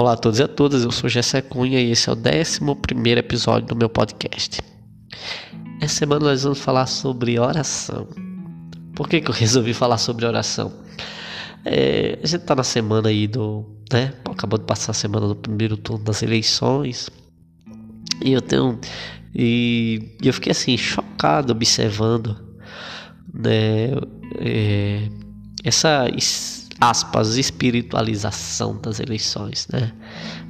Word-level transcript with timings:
Olá 0.00 0.14
a 0.14 0.16
todos 0.16 0.38
e 0.38 0.42
a 0.42 0.48
todas, 0.48 0.82
eu 0.82 0.90
sou 0.90 1.10
Jessé 1.10 1.42
Cunha 1.42 1.78
e 1.78 1.90
esse 1.90 2.08
é 2.08 2.12
o 2.14 2.16
11 2.16 3.18
episódio 3.18 3.68
do 3.68 3.76
meu 3.76 3.90
podcast. 3.90 4.62
Essa 5.78 5.94
semana 5.94 6.24
nós 6.24 6.42
vamos 6.42 6.58
falar 6.58 6.86
sobre 6.86 7.38
oração. 7.38 8.08
Por 8.94 9.06
que, 9.06 9.20
que 9.20 9.30
eu 9.30 9.34
resolvi 9.34 9.74
falar 9.74 9.98
sobre 9.98 10.24
oração? 10.24 10.72
É, 11.66 12.18
a 12.22 12.26
gente 12.26 12.44
tá 12.44 12.54
na 12.54 12.62
semana 12.62 13.10
aí 13.10 13.28
do. 13.28 13.66
né? 13.92 14.14
Acabou 14.24 14.58
de 14.58 14.64
passar 14.64 14.92
a 14.92 14.94
semana 14.94 15.28
do 15.28 15.36
primeiro 15.36 15.76
turno 15.76 16.02
das 16.02 16.22
eleições. 16.22 17.10
E 18.24 18.32
eu 18.32 18.40
tenho. 18.40 18.80
E 19.34 20.16
eu 20.24 20.32
fiquei 20.32 20.52
assim, 20.52 20.78
chocado 20.78 21.52
observando 21.52 22.38
né, 23.34 23.90
é, 24.38 25.10
essa 25.62 26.08
aspas, 26.80 27.36
espiritualização 27.36 28.80
das 28.80 28.98
eleições, 29.00 29.68
né? 29.70 29.92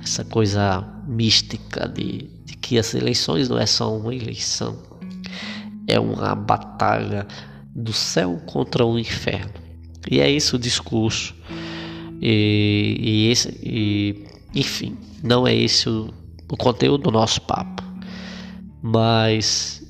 Essa 0.03 0.25
coisa 0.25 0.87
mística 1.07 1.89
de, 1.89 2.31
de 2.45 2.57
que 2.57 2.79
as 2.79 2.95
eleições 2.95 3.49
não 3.49 3.59
é 3.59 3.67
só 3.67 3.95
uma 3.97 4.15
eleição, 4.15 4.79
é 5.89 5.99
uma 5.99 6.35
batalha 6.37 7.27
do 7.75 7.93
céu 7.93 8.41
contra 8.47 8.87
o 8.87 8.99
inferno. 8.99 9.53
E 10.09 10.21
é 10.21 10.31
esse 10.31 10.55
o 10.55 10.59
discurso. 10.59 11.35
E, 12.23 12.97
e 13.01 13.31
esse, 13.31 13.49
e, 13.63 14.25
enfim, 14.55 14.97
não 15.23 15.47
é 15.47 15.55
esse 15.55 15.89
o, 15.89 16.15
o 16.49 16.57
conteúdo 16.57 17.05
do 17.05 17.11
nosso 17.11 17.41
papo. 17.43 17.83
Mas 18.81 19.83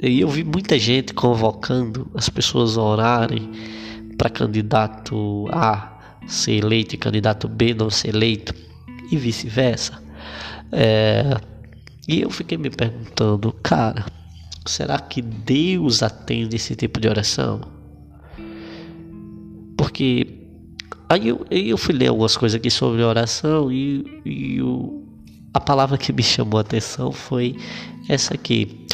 eu 0.00 0.28
vi 0.28 0.42
muita 0.44 0.78
gente 0.78 1.12
convocando 1.12 2.10
as 2.14 2.28
pessoas 2.28 2.78
a 2.78 2.82
orarem 2.82 3.50
para 4.24 4.30
candidato 4.30 5.46
A 5.52 5.92
ser 6.26 6.64
eleito 6.64 6.94
e 6.94 6.98
candidato 6.98 7.46
B 7.46 7.74
não 7.74 7.90
ser 7.90 8.14
eleito 8.14 8.54
e 9.10 9.16
vice-versa. 9.18 10.02
É, 10.72 11.36
e 12.08 12.22
eu 12.22 12.30
fiquei 12.30 12.56
me 12.56 12.70
perguntando, 12.70 13.52
cara, 13.62 14.06
será 14.64 14.98
que 14.98 15.20
Deus 15.20 16.02
atende 16.02 16.56
esse 16.56 16.74
tipo 16.74 16.98
de 16.98 17.06
oração? 17.06 17.60
Porque 19.76 20.26
aí 21.10 21.28
eu, 21.28 21.46
eu 21.50 21.76
fui 21.76 21.94
ler 21.94 22.08
algumas 22.08 22.34
coisas 22.34 22.56
aqui 22.56 22.70
sobre 22.70 23.02
oração 23.02 23.70
e, 23.70 24.22
e 24.24 24.62
o, 24.62 25.04
a 25.52 25.60
palavra 25.60 25.98
que 25.98 26.14
me 26.14 26.22
chamou 26.22 26.56
a 26.56 26.62
atenção 26.62 27.12
foi 27.12 27.58
essa 28.08 28.32
aqui. 28.32 28.86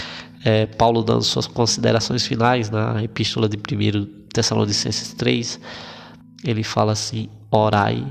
É, 0.44 0.66
Paulo 0.66 1.02
dando 1.02 1.22
suas 1.22 1.46
considerações 1.46 2.27
finais 2.27 2.70
na 2.70 3.02
epístola 3.02 3.48
de 3.48 3.56
1 3.56 4.20
Tessalonicenses 4.33 5.12
3, 5.14 5.60
ele 6.44 6.62
fala 6.62 6.92
assim: 6.92 7.28
orai 7.50 8.06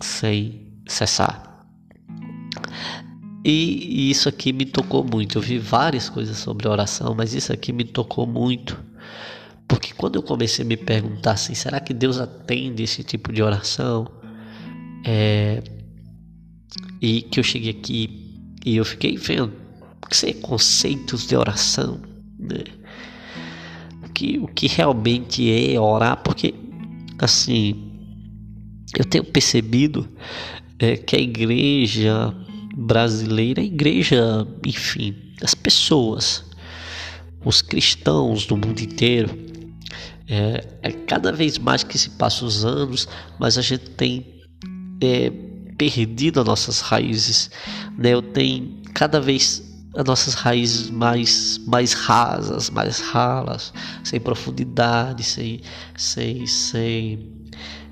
sem 0.00 0.66
cessar. 0.86 1.66
E, 3.44 4.10
isso 4.10 4.28
aqui 4.28 4.52
me 4.52 4.66
tocou 4.66 5.02
muito. 5.02 5.38
Eu 5.38 5.42
vi 5.42 5.58
várias 5.58 6.08
coisas 6.08 6.36
sobre 6.36 6.68
oração, 6.68 7.14
mas 7.16 7.32
isso 7.32 7.52
aqui 7.52 7.72
me 7.72 7.84
tocou 7.84 8.26
muito. 8.26 8.78
Porque 9.66 9.94
quando 9.94 10.16
eu 10.16 10.22
comecei 10.22 10.64
a 10.64 10.68
me 10.68 10.76
perguntar 10.76 11.32
assim, 11.32 11.54
será 11.54 11.80
que 11.80 11.94
Deus 11.94 12.18
atende 12.18 12.82
esse 12.82 13.02
tipo 13.02 13.32
de 13.32 13.42
oração? 13.42 14.06
É, 15.06 15.62
e 17.00 17.22
que 17.22 17.40
eu 17.40 17.44
cheguei 17.44 17.70
aqui 17.70 18.36
e 18.64 18.76
eu 18.76 18.84
fiquei 18.84 19.16
vendo 19.16 19.59
que 20.10 20.16
são 20.16 20.32
conceitos 20.34 21.26
de 21.26 21.36
oração, 21.36 22.00
né? 22.38 22.64
que, 24.12 24.38
o 24.38 24.48
que 24.48 24.66
realmente 24.66 25.50
é 25.50 25.80
orar, 25.80 26.18
porque 26.22 26.52
assim 27.18 27.90
eu 28.98 29.04
tenho 29.04 29.24
percebido 29.24 30.08
é, 30.78 30.96
que 30.96 31.16
a 31.16 31.20
igreja 31.20 32.34
brasileira, 32.76 33.62
a 33.62 33.64
igreja, 33.64 34.46
enfim, 34.66 35.14
as 35.42 35.54
pessoas, 35.54 36.44
os 37.44 37.62
cristãos 37.62 38.46
do 38.46 38.56
mundo 38.56 38.80
inteiro, 38.80 39.30
é, 40.28 40.66
é 40.82 40.92
cada 40.92 41.32
vez 41.32 41.56
mais 41.56 41.82
que 41.84 41.96
se 41.96 42.10
passam 42.10 42.46
os 42.46 42.64
anos, 42.64 43.08
mas 43.38 43.56
a 43.56 43.62
gente 43.62 43.90
tem 43.90 44.26
é, 45.00 45.30
perdido 45.78 46.40
as 46.40 46.46
nossas 46.46 46.80
raízes, 46.80 47.50
né? 47.96 48.10
Eu 48.10 48.22
tenho 48.22 48.82
cada 48.92 49.20
vez 49.20 49.69
as 49.94 50.04
nossas 50.04 50.34
raízes 50.34 50.90
mais, 50.90 51.58
mais 51.66 51.92
rasas, 51.92 52.70
mais 52.70 53.00
ralas, 53.00 53.72
sem 54.04 54.20
profundidade, 54.20 55.24
sem, 55.24 55.60
sem, 55.96 56.46
sem, 56.46 57.28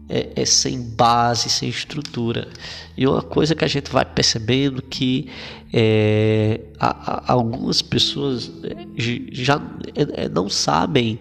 é, 0.08 0.32
é, 0.36 0.44
sem 0.44 0.80
base, 0.80 1.48
sem 1.48 1.68
estrutura. 1.68 2.48
E 2.96 3.06
uma 3.06 3.22
coisa 3.22 3.54
que 3.54 3.64
a 3.64 3.68
gente 3.68 3.90
vai 3.90 4.04
percebendo 4.04 4.80
que 4.80 5.28
é, 5.72 6.60
a, 6.78 7.32
a, 7.32 7.32
algumas 7.32 7.82
pessoas 7.82 8.50
é, 8.62 8.86
já 9.32 9.60
é, 9.94 10.24
é, 10.24 10.28
não 10.28 10.48
sabem 10.48 11.18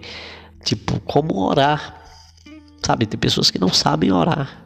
tipo 0.63 0.99
como 1.01 1.39
orar, 1.39 2.03
sabe? 2.85 3.07
Tem 3.07 3.19
pessoas 3.19 3.49
que 3.49 3.57
não 3.59 3.69
sabem 3.69 4.11
orar. 4.11 4.63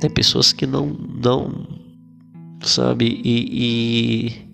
Tem 0.00 0.10
pessoas 0.10 0.52
que 0.52 0.66
não 0.66 0.86
não 0.86 1.66
sabe 2.62 3.20
e, 3.24 4.26
e 4.32 4.45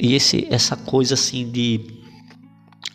e 0.00 0.14
esse, 0.14 0.46
essa 0.50 0.76
coisa 0.76 1.14
assim 1.14 1.50
de 1.50 2.00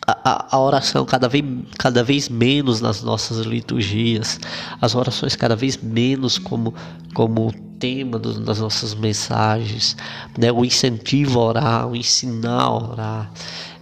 a, 0.06 0.56
a, 0.56 0.60
oração 0.60 1.04
cada 1.04 1.28
vez, 1.28 1.44
cada 1.78 2.02
vez 2.04 2.28
menos 2.28 2.80
nas 2.80 3.02
nossas 3.02 3.44
liturgias, 3.44 4.38
as 4.80 4.94
orações 4.94 5.34
cada 5.34 5.56
vez 5.56 5.76
menos 5.76 6.38
como, 6.38 6.74
como 7.12 7.52
tema 7.78 8.18
do, 8.18 8.40
das 8.40 8.60
nossas 8.60 8.94
mensagens, 8.94 9.96
né? 10.38 10.52
o 10.52 10.64
incentivo 10.64 11.40
a 11.40 11.44
orar, 11.44 11.88
o 11.88 11.96
ensinar 11.96 12.62
a 12.62 12.74
orar, 12.74 13.32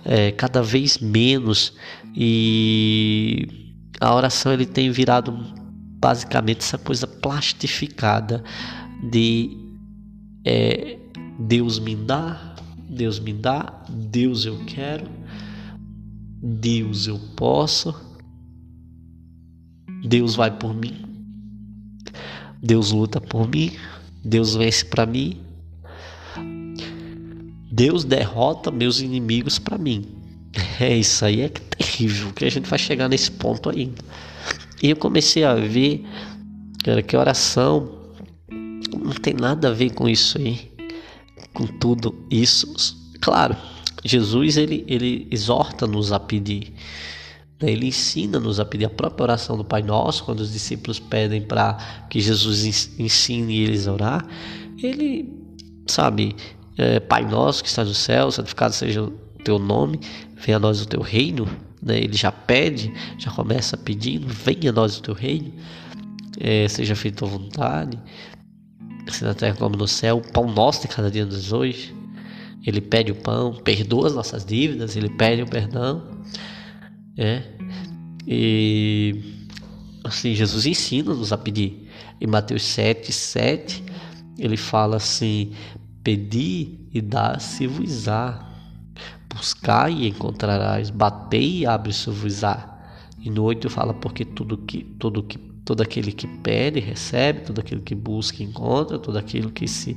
é, 0.05 0.33
cada 0.33 0.63
vez 0.63 0.99
menos 0.99 1.75
e 2.15 3.75
a 4.01 4.15
oração 4.15 4.53
ele 4.53 4.67
tem 4.67 4.91
virado 4.91 5.33
basicamente 5.99 6.59
essa 6.59 6.79
coisa 6.79 7.07
plastificada 7.07 8.43
de 9.11 9.57
é, 10.45 10.99
Deus 11.39 11.79
me 11.79 11.97
dá, 11.97 12.55
Deus 12.89 13.19
me 13.19 13.33
dá, 13.33 13.83
Deus 13.89 14.45
eu 14.47 14.65
quero, 14.67 15.07
Deus 16.41 17.09
eu 17.09 17.19
posso, 17.37 17.95
Deus 20.07 20.37
vai 20.37 20.57
por 20.57 20.75
mim, 20.75 21.05
Deus 22.63 22.93
luta 22.93 23.21
por 23.21 23.49
mim, 23.49 23.73
Deus 24.25 24.55
vence 24.55 24.85
para 24.85 25.05
mim, 25.05 25.41
Deus 27.71 28.05
derrota 28.05 28.71
meus 28.71 29.01
inimigos 29.01 29.59
para 29.59 29.77
mim. 29.77 30.07
É 30.79 30.97
isso 30.97 31.25
aí 31.25 31.41
é 31.41 31.49
que 31.49 31.61
terrível, 31.61 32.33
que 32.33 32.45
a 32.45 32.51
gente 32.51 32.69
vai 32.69 32.79
chegar 32.79 33.09
nesse 33.09 33.31
ponto 33.31 33.71
ainda. 33.71 34.03
E 34.81 34.91
eu 34.91 34.97
comecei 34.97 35.43
a 35.43 35.55
ver, 35.55 36.05
cara, 36.85 37.03
que 37.03 37.17
oração 37.17 37.91
não 38.93 39.13
tem 39.13 39.35
nada 39.35 39.69
a 39.69 39.73
ver 39.73 39.93
com 39.95 40.09
isso 40.09 40.39
aí 40.39 40.74
com 41.55 41.67
tudo 41.67 42.15
isso. 42.31 42.75
Claro, 43.21 43.57
Jesus 44.05 44.59
ele, 44.59 44.85
ele 44.87 45.27
exorta-nos 45.31 46.13
a 46.13 46.21
pedir. 46.21 46.75
Né? 47.63 47.71
Ele 47.71 47.87
ensina-nos 47.87 48.61
a 48.61 48.65
pedir 48.65 48.85
a 48.85 48.91
própria 48.91 49.23
oração 49.23 49.57
do 49.57 49.65
Pai 49.65 49.83
Nosso, 49.83 50.25
quando 50.25 50.41
os 50.41 50.53
discípulos 50.53 50.99
pedem 50.99 51.41
para 51.41 52.07
que 52.11 52.21
Jesus 52.21 52.65
ensine 52.99 53.61
eles 53.61 53.89
a 53.89 53.93
orar. 53.93 54.27
Ele, 54.83 55.33
sabe, 55.87 56.37
é, 56.77 57.01
Pai 57.01 57.25
Nosso 57.25 57.63
que 57.63 57.69
está 57.69 57.85
no 57.85 57.95
céu, 57.95 58.31
santificado 58.31 58.75
seja 58.75 59.05
o 59.05 59.11
teu 59.43 59.59
nome, 59.59 60.01
venha 60.37 60.57
a 60.57 60.61
nós 60.61 60.83
o 60.83 60.87
teu 60.87 61.01
reino. 61.01 61.49
Né? 61.81 61.99
Ele 61.99 62.17
já 62.17 62.33
pede, 62.33 62.93
já 63.17 63.31
começa 63.31 63.77
pedindo: 63.77 64.27
venha 64.27 64.71
a 64.71 64.73
nós 64.73 64.99
o 64.99 65.03
teu 65.03 65.15
reino, 65.15 65.53
é, 66.39 66.67
seja 66.69 66.97
feita 66.97 67.25
a 67.25 67.29
vontade 67.29 67.99
assim 69.09 69.25
na 69.25 69.35
terra 69.35 69.57
como 69.57 69.77
no 69.77 69.87
céu, 69.87 70.19
o 70.19 70.33
pão 70.33 70.47
nosso 70.51 70.83
de 70.83 70.89
cada 70.89 71.11
dia 71.11 71.25
nos 71.25 71.53
hoje. 71.53 71.95
Ele 72.67 72.81
pede 72.81 73.13
o 73.13 73.15
pão, 73.15 73.55
perdoa 73.55 74.07
as 74.07 74.15
nossas 74.15 74.45
dívidas, 74.45 74.97
ele 74.97 75.11
pede 75.11 75.43
o 75.43 75.47
perdão. 75.47 76.03
É. 77.17 77.43
E 78.27 79.23
assim, 80.03 80.35
Jesus 80.35 80.67
ensina-nos 80.67 81.33
a 81.33 81.39
pedir. 81.39 81.91
Em 82.21 82.27
Mateus 82.27 82.63
7, 82.63 83.13
7, 83.13 83.85
ele 84.39 84.57
fala 84.57 84.97
assim: 84.97 85.53
Pedi 86.03 86.89
e 86.93 87.01
dá-se-vos-á. 87.01 88.51
Buscai 89.35 89.93
e 89.93 90.09
encontrarás, 90.09 90.91
batei 90.91 91.59
e 91.59 91.67
abre-se-vos-á. 91.67 92.75
E 93.21 93.31
no 93.31 93.43
8 93.43 93.69
fala, 93.69 93.93
porque 93.93 94.25
tudo 94.25 94.59
que, 94.59 94.85
tudo 94.99 95.23
que 95.23 95.39
Todo 95.65 95.83
aquele 95.83 96.13
que 96.13 96.27
pede, 96.27 96.79
recebe, 96.81 97.41
todo 97.41 97.59
aquele 97.59 97.81
que 97.81 97.95
busca, 97.95 98.43
encontra, 98.43 98.99
todo 98.99 99.17
aquilo 99.17 99.51
que 99.51 99.67
se 99.67 99.97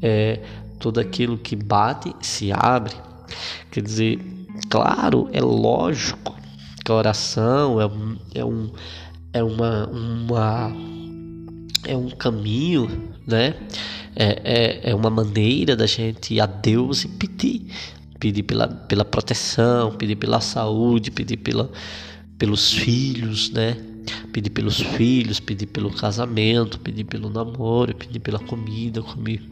é, 0.00 0.40
todo 0.78 1.00
aquilo 1.00 1.36
que 1.36 1.56
bate, 1.56 2.14
se 2.20 2.52
abre. 2.52 2.94
Quer 3.70 3.82
dizer, 3.82 4.20
claro, 4.70 5.28
é 5.32 5.40
lógico 5.40 6.36
que 6.84 6.90
a 6.90 6.94
oração 6.94 7.80
é, 7.80 7.90
é, 8.38 8.44
um, 8.44 8.70
é 9.32 9.42
uma, 9.42 9.86
uma, 9.88 10.72
é 11.84 11.96
um 11.96 12.10
caminho, 12.10 13.10
né? 13.26 13.54
É, 14.16 14.80
é, 14.84 14.90
é 14.90 14.94
uma 14.94 15.10
maneira 15.10 15.76
da 15.76 15.86
gente 15.86 16.34
ir 16.34 16.40
a 16.40 16.46
Deus 16.46 17.04
e 17.04 17.08
pedir. 17.08 17.66
Pedir 18.18 18.42
pela, 18.42 18.66
pela 18.66 19.04
proteção, 19.04 19.92
pedir 19.92 20.16
pela 20.16 20.40
saúde, 20.40 21.10
pedir 21.10 21.36
pela, 21.36 21.70
pelos 22.36 22.72
filhos, 22.72 23.50
né? 23.50 23.76
Pedir 24.32 24.50
pelos 24.50 24.80
filhos, 24.80 25.40
pedir 25.40 25.66
pelo 25.66 25.90
casamento, 25.90 26.78
pedir 26.80 27.04
pelo 27.04 27.30
namoro, 27.30 27.94
pedir 27.94 28.20
pela 28.20 28.38
comida, 28.38 29.02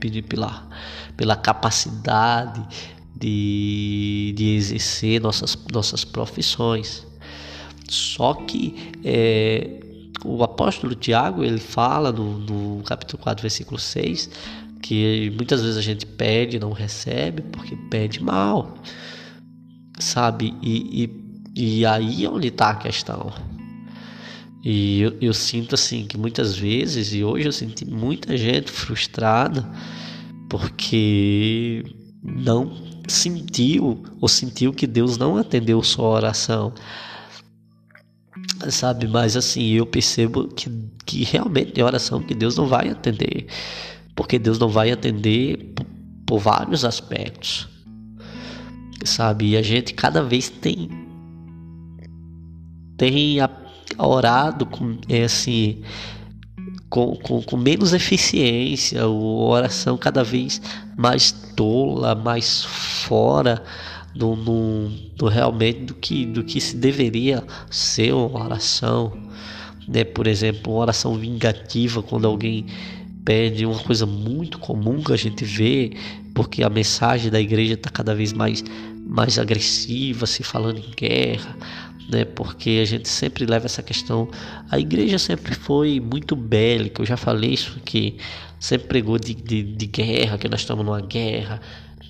pedir 0.00 0.22
pela, 0.22 0.68
pela 1.16 1.36
capacidade 1.36 2.64
de, 3.14 4.34
de 4.36 4.54
exercer 4.54 5.20
nossas, 5.20 5.56
nossas 5.72 6.04
profissões. 6.04 7.06
Só 7.88 8.34
que 8.34 8.92
é, 9.04 9.80
o 10.24 10.42
apóstolo 10.42 10.94
Tiago 10.94 11.42
ele 11.44 11.58
fala 11.58 12.12
no, 12.12 12.38
no 12.38 12.82
capítulo 12.82 13.22
4, 13.22 13.42
versículo 13.42 13.78
6, 13.78 14.30
que 14.82 15.32
muitas 15.36 15.62
vezes 15.62 15.76
a 15.76 15.82
gente 15.82 16.04
pede 16.04 16.56
e 16.56 16.60
não 16.60 16.72
recebe 16.72 17.42
porque 17.42 17.76
pede 17.90 18.22
mal, 18.22 18.74
sabe? 19.98 20.54
E, 20.62 21.04
e, 21.54 21.78
e 21.78 21.86
aí 21.86 22.24
é 22.24 22.30
onde 22.30 22.48
está 22.48 22.70
a 22.70 22.74
questão. 22.74 23.32
E 24.68 25.00
eu, 25.00 25.16
eu, 25.20 25.32
sinto 25.32 25.76
assim 25.76 26.04
que 26.04 26.18
muitas 26.18 26.58
vezes, 26.58 27.14
e 27.14 27.22
hoje 27.22 27.46
eu 27.46 27.52
senti 27.52 27.84
muita 27.84 28.36
gente 28.36 28.68
frustrada 28.68 29.64
porque 30.50 31.84
não 32.20 32.76
sentiu 33.06 34.02
ou 34.20 34.26
sentiu 34.26 34.72
que 34.72 34.84
Deus 34.84 35.16
não 35.16 35.36
atendeu 35.36 35.80
sua 35.84 36.08
oração 36.08 36.74
sabe? 38.68 39.06
Mas 39.06 39.36
assim, 39.36 39.68
eu 39.68 39.86
percebo 39.86 40.48
que, 40.48 40.68
que 41.04 41.22
realmente 41.22 41.70
tem 41.70 41.84
oração 41.84 42.20
que 42.20 42.34
Deus 42.34 42.56
não 42.56 42.66
vai 42.66 42.88
atender, 42.88 43.46
porque 44.16 44.36
Deus 44.36 44.58
não 44.58 44.68
vai 44.68 44.90
atender 44.90 45.74
por, 45.76 45.86
por 46.26 46.38
vários 46.40 46.84
aspectos, 46.84 47.68
sabe? 49.04 49.50
E 49.50 49.56
a 49.56 49.62
gente 49.62 49.94
cada 49.94 50.24
vez 50.24 50.50
tem 50.50 50.90
tem 52.96 53.40
a, 53.40 53.65
orado 53.98 54.66
com 54.66 54.98
assim 55.24 55.82
com, 56.88 57.16
com, 57.16 57.42
com, 57.42 57.56
menos 57.56 57.92
eficiência, 57.92 59.02
a 59.02 59.08
oração 59.08 59.96
cada 59.96 60.22
vez 60.22 60.60
mais 60.96 61.32
tola, 61.54 62.14
mais 62.14 62.64
fora 62.64 63.62
do, 64.14 64.34
do, 64.34 64.88
do, 65.16 65.28
realmente 65.28 65.80
do 65.80 65.94
que, 65.94 66.24
do 66.24 66.44
que 66.44 66.60
se 66.60 66.76
deveria 66.76 67.44
ser 67.70 68.14
uma 68.14 68.44
oração. 68.44 69.12
Né? 69.88 70.04
Por 70.04 70.26
exemplo, 70.26 70.72
uma 70.72 70.82
oração 70.82 71.14
vingativa 71.14 72.02
quando 72.02 72.26
alguém 72.26 72.66
pede 73.24 73.66
uma 73.66 73.78
coisa 73.78 74.06
muito 74.06 74.58
comum 74.58 75.02
que 75.02 75.12
a 75.12 75.16
gente 75.16 75.44
vê, 75.44 75.92
porque 76.34 76.62
a 76.62 76.70
mensagem 76.70 77.30
da 77.30 77.40
igreja 77.40 77.74
está 77.74 77.90
cada 77.90 78.14
vez 78.14 78.32
mais, 78.32 78.62
mais 79.04 79.38
agressiva, 79.38 80.26
se 80.26 80.44
falando 80.44 80.78
em 80.78 80.90
guerra, 80.96 81.56
né? 82.08 82.24
Porque 82.24 82.80
a 82.82 82.84
gente 82.84 83.08
sempre 83.08 83.44
leva 83.46 83.66
essa 83.66 83.82
questão. 83.82 84.28
A 84.70 84.78
igreja 84.78 85.18
sempre 85.18 85.54
foi 85.54 86.00
muito 86.00 86.36
bélica, 86.36 87.02
eu 87.02 87.06
já 87.06 87.16
falei 87.16 87.54
isso 87.54 87.76
aqui, 87.76 88.16
sempre 88.60 88.88
pregou 88.88 89.18
de, 89.18 89.34
de, 89.34 89.62
de 89.62 89.86
guerra, 89.86 90.38
que 90.38 90.48
nós 90.48 90.60
estamos 90.60 90.84
numa 90.84 91.00
guerra, 91.00 91.60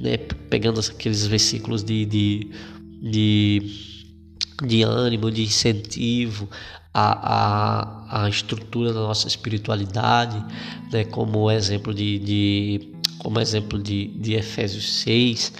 né, 0.00 0.16
pegando 0.50 0.80
aqueles 0.80 1.26
versículos 1.26 1.82
de, 1.82 2.04
de, 2.04 2.50
de, 3.02 3.62
de 4.64 4.82
ânimo, 4.82 5.30
de 5.30 5.42
incentivo 5.42 6.48
à, 6.92 8.20
à, 8.20 8.24
à 8.24 8.28
estrutura 8.28 8.92
da 8.92 9.00
nossa 9.00 9.26
espiritualidade, 9.26 10.42
né, 10.92 11.04
como 11.04 11.50
exemplo 11.50 11.94
de, 11.94 12.18
de 12.18 12.92
como 13.18 13.40
exemplo 13.40 13.82
de, 13.82 14.08
de 14.08 14.34
Efésios 14.34 15.00
6, 15.00 15.52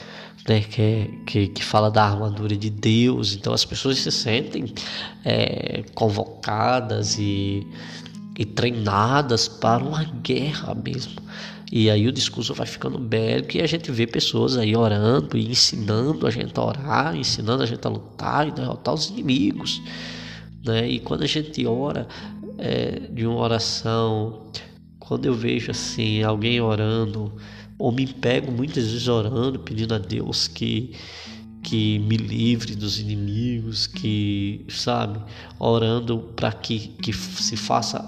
né, 0.49 0.61
que, 0.61 1.21
que, 1.27 1.49
que, 1.49 1.65
fala 1.65 1.91
da 1.91 2.05
armadura 2.05 2.57
de 2.57 2.71
Deus. 2.71 3.35
Então 3.35 3.53
as 3.53 3.65
pessoas 3.65 3.99
se 3.99 4.11
sentem 4.11 4.73
é, 5.25 5.85
convocadas 5.95 7.19
e, 7.19 7.67
e 8.39 8.45
treinadas 8.45 9.49
para 9.49 9.83
uma 9.83 10.05
guerra 10.05 10.75
mesmo. 10.75 11.15
E 11.71 11.91
aí 11.91 12.07
o 12.07 12.13
discurso 12.13 12.55
vai 12.55 12.67
ficando 12.67 12.99
bélico 12.99 13.57
e 13.57 13.61
a 13.61 13.67
gente 13.67 13.91
vê 13.91 14.07
pessoas 14.07 14.57
aí 14.57 14.77
orando 14.77 15.37
e 15.37 15.51
ensinando 15.51 16.27
a 16.27 16.31
gente 16.31 16.59
a 16.59 16.65
orar, 16.65 17.17
ensinando 17.17 17.63
a 17.63 17.67
gente 17.67 17.85
a 17.85 17.91
lutar 17.91 18.47
e 18.47 18.53
derrotar 18.53 18.95
os 18.95 19.09
inimigos. 19.11 19.83
Né? 20.65 20.89
E 20.89 21.01
quando 21.01 21.25
a 21.25 21.27
gente 21.27 21.67
ora 21.67 22.07
é, 22.57 23.01
de 23.11 23.27
uma 23.27 23.41
oração, 23.41 24.45
quando 25.01 25.27
eu 25.27 25.35
vejo 25.35 25.73
assim 25.73 26.23
alguém 26.23 26.61
orando, 26.61 27.33
ou 27.79 27.93
me 27.93 28.07
pego 28.07 28.51
muitas 28.51 28.85
vezes 28.85 29.09
orando, 29.09 29.59
pedindo 29.59 29.95
a 29.95 29.99
Deus 29.99 30.49
que 30.49 30.95
que 31.67 31.99
me 31.99 32.17
livre 32.17 32.77
dos 32.77 33.01
inimigos, 33.01 33.89
que, 33.89 34.65
sabe, 34.69 35.19
orando 35.59 36.19
para 36.37 36.53
que, 36.53 36.79
que 37.03 37.13
se 37.13 37.57
faça 37.57 38.07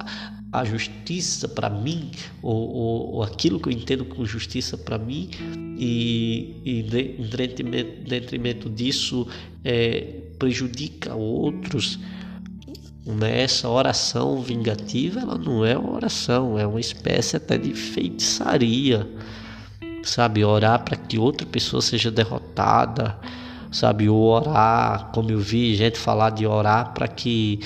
a 0.53 0.65
justiça 0.65 1.49
para 1.49 1.69
mim, 1.69 2.13
ou, 2.41 2.55
ou, 2.55 3.15
ou, 3.15 3.23
aquilo 3.23 3.59
que 3.59 3.69
eu 3.69 3.73
entendo 3.73 4.05
como 4.05 4.25
justiça 4.25 4.79
para 4.79 4.97
mim, 4.97 5.29
e, 5.77 6.55
e 6.65 6.81
em 6.81 7.29
detrimento, 7.29 8.09
detrimento 8.09 8.71
disso 8.71 9.27
é, 9.65 10.23
prejudica 10.39 11.15
outros. 11.15 11.99
Essa 13.23 13.69
oração 13.69 14.41
vingativa 14.43 15.21
ela 15.21 15.39
não 15.39 15.65
é 15.65 15.77
uma 15.77 15.95
oração, 15.95 16.59
é 16.59 16.67
uma 16.67 16.81
espécie 16.81 17.37
até 17.37 17.57
de 17.59 17.75
feitiçaria, 17.75 19.09
sabe? 20.03 20.45
Orar 20.45 20.85
para 20.85 20.97
que 20.97 21.19
outra 21.19 21.47
pessoa 21.47 21.83
seja 21.83 22.11
derrotada, 22.11 23.19
sabe? 23.71 24.09
Ou 24.09 24.23
orar, 24.23 25.11
como 25.13 25.31
eu 25.31 25.39
vi 25.39 25.75
gente 25.75 25.99
falar 25.99 26.31
de 26.31 26.47
orar 26.47 26.93
para 26.93 27.09
que 27.09 27.61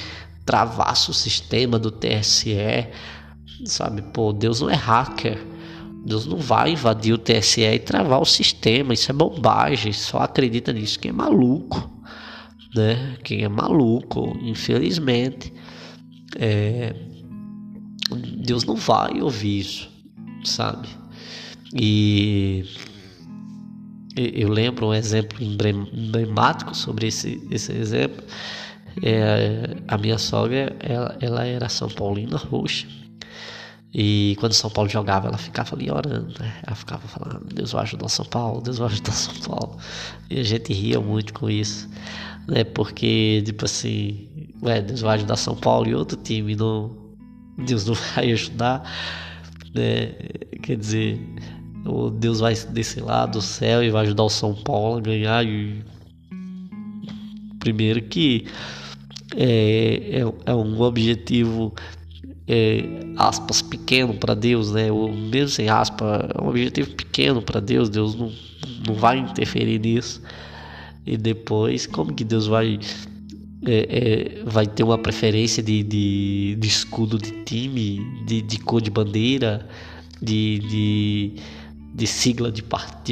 travasse 0.44 1.10
o 1.10 1.14
sistema 1.14 1.78
do 1.78 1.90
TSE, 1.90 2.88
sabe? 3.64 4.02
Pô, 4.02 4.32
Deus 4.32 4.60
não 4.60 4.70
é 4.70 4.74
hacker. 4.74 5.52
Deus 6.04 6.26
não 6.26 6.36
vai 6.36 6.72
invadir 6.72 7.12
o 7.12 7.18
TSE 7.18 7.62
e 7.62 7.78
travar 7.78 8.20
o 8.20 8.26
sistema. 8.26 8.92
Isso 8.92 9.10
é 9.10 9.14
bobagem. 9.14 9.92
Só 9.92 10.18
acredita 10.18 10.72
nisso 10.72 10.98
quem 10.98 11.10
é 11.10 11.12
maluco, 11.12 11.90
né? 12.74 13.16
Quem 13.22 13.44
é 13.44 13.48
maluco, 13.48 14.36
infelizmente, 14.42 15.52
é... 16.36 16.94
Deus 18.38 18.64
não 18.64 18.74
vai 18.74 19.22
ouvir 19.22 19.60
isso, 19.60 19.90
sabe? 20.44 20.88
E 21.74 22.64
eu 24.16 24.48
lembro 24.48 24.88
um 24.88 24.94
exemplo 24.94 25.42
emblemático 25.42 26.76
sobre 26.76 27.06
esse, 27.06 27.42
esse 27.50 27.72
exemplo 27.72 28.22
é, 29.00 29.76
a 29.88 29.96
minha 29.96 30.18
sogra, 30.18 30.76
ela, 30.80 31.16
ela 31.20 31.46
era 31.46 31.68
São 31.68 31.88
Paulina 31.88 32.36
roxa. 32.36 32.86
E 33.94 34.36
quando 34.40 34.52
São 34.54 34.70
Paulo 34.70 34.88
jogava, 34.88 35.28
ela 35.28 35.38
ficava 35.38 35.74
ali 35.76 35.90
orando, 35.90 36.34
né? 36.40 36.60
Ela 36.66 36.74
ficava 36.74 37.06
falando, 37.06 37.46
Deus 37.54 37.72
vai 37.72 37.82
ajudar 37.82 38.08
São 38.08 38.24
Paulo, 38.24 38.60
Deus 38.60 38.78
vai 38.78 38.88
ajudar 38.88 39.12
São 39.12 39.34
Paulo. 39.34 39.76
E 40.30 40.40
a 40.40 40.42
gente 40.42 40.72
ria 40.72 40.98
muito 40.98 41.32
com 41.34 41.48
isso, 41.48 41.88
né? 42.48 42.64
Porque, 42.64 43.42
tipo 43.44 43.64
assim, 43.64 44.28
ué, 44.62 44.80
Deus 44.80 45.02
vai 45.02 45.16
ajudar 45.16 45.36
São 45.36 45.54
Paulo 45.54 45.88
e 45.88 45.94
outro 45.94 46.16
time 46.16 46.56
não, 46.56 46.96
Deus 47.66 47.84
não 47.86 47.94
vai 48.16 48.32
ajudar, 48.32 48.82
né? 49.74 50.12
Quer 50.62 50.76
dizer, 50.76 51.20
o 51.84 52.10
Deus 52.10 52.40
vai 52.40 52.54
descer 52.54 53.02
lá 53.02 53.26
do 53.26 53.40
céu 53.40 53.82
e 53.82 53.90
vai 53.90 54.04
ajudar 54.04 54.24
o 54.24 54.28
São 54.28 54.54
Paulo 54.54 54.98
a 54.98 55.00
ganhar. 55.00 55.44
E... 55.44 55.82
Primeiro 57.58 58.02
que 58.02 58.46
é, 59.36 60.20
é, 60.20 60.50
é 60.50 60.54
um 60.54 60.80
objetivo 60.80 61.74
é, 62.46 62.84
aspas 63.16 63.62
pequeno 63.62 64.14
para 64.14 64.34
Deus, 64.34 64.72
né? 64.72 64.90
O 64.90 65.08
mesmo 65.12 65.48
sem 65.48 65.68
aspas, 65.68 66.28
é 66.34 66.42
um 66.42 66.48
objetivo 66.48 66.90
pequeno 66.90 67.40
para 67.42 67.60
Deus. 67.60 67.88
Deus 67.88 68.14
não, 68.14 68.32
não 68.86 68.94
vai 68.94 69.18
interferir 69.18 69.78
nisso. 69.78 70.20
E 71.04 71.16
depois, 71.16 71.86
como 71.86 72.12
que 72.12 72.24
Deus 72.24 72.46
vai 72.46 72.78
é, 73.64 74.40
é, 74.40 74.44
vai 74.44 74.66
ter 74.66 74.82
uma 74.82 74.98
preferência 74.98 75.62
de, 75.62 75.82
de, 75.82 76.56
de 76.58 76.68
escudo 76.68 77.16
de 77.16 77.30
time, 77.44 78.00
de, 78.26 78.42
de 78.42 78.58
cor 78.58 78.80
de 78.80 78.90
bandeira, 78.90 79.68
de, 80.20 80.58
de, 80.58 81.32
de 81.94 82.06
sigla 82.06 82.50
de, 82.50 82.62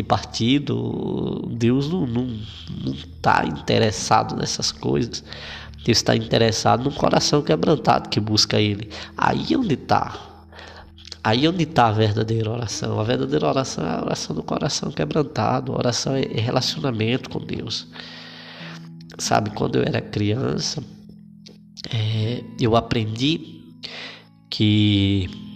partido? 0.03 1.49
Deus 1.53 1.89
não 1.89 2.05
está 2.05 2.13
não, 2.13 2.27
não 2.85 2.97
tá 3.21 3.45
interessado 3.47 4.37
nessas 4.37 4.73
coisas. 4.73 5.23
Deus 5.85 5.99
está 5.99 6.15
interessado 6.15 6.85
no 6.85 6.93
coração 6.93 7.43
quebrantado 7.43 8.09
que 8.09 8.21
busca 8.21 8.61
Ele. 8.61 8.91
Aí 9.17 9.53
é 9.53 9.57
onde 9.57 9.75
está. 9.75 10.19
Aí 11.23 11.45
é 11.45 11.49
onde 11.49 11.65
está 11.65 11.89
a 11.89 11.93
verdadeira 11.93 12.51
oração. 12.51 12.99
A 12.99 13.05
verdadeira 13.05 13.47
oração 13.47 13.87
é 13.87 13.91
a 13.91 14.03
oração 14.03 14.37
do 14.37 14.43
coração 14.43 14.91
quebrantado. 14.91 15.73
A 15.73 15.79
oração 15.79 16.15
é 16.17 16.41
relacionamento 16.41 17.29
com 17.31 17.41
Deus. 17.41 17.87
Sabe, 19.19 19.51
quando 19.51 19.77
eu 19.77 19.83
era 19.83 20.01
criança, 20.01 20.83
é, 21.93 22.43
eu 22.59 22.75
aprendi 22.75 23.61
que 24.49 25.50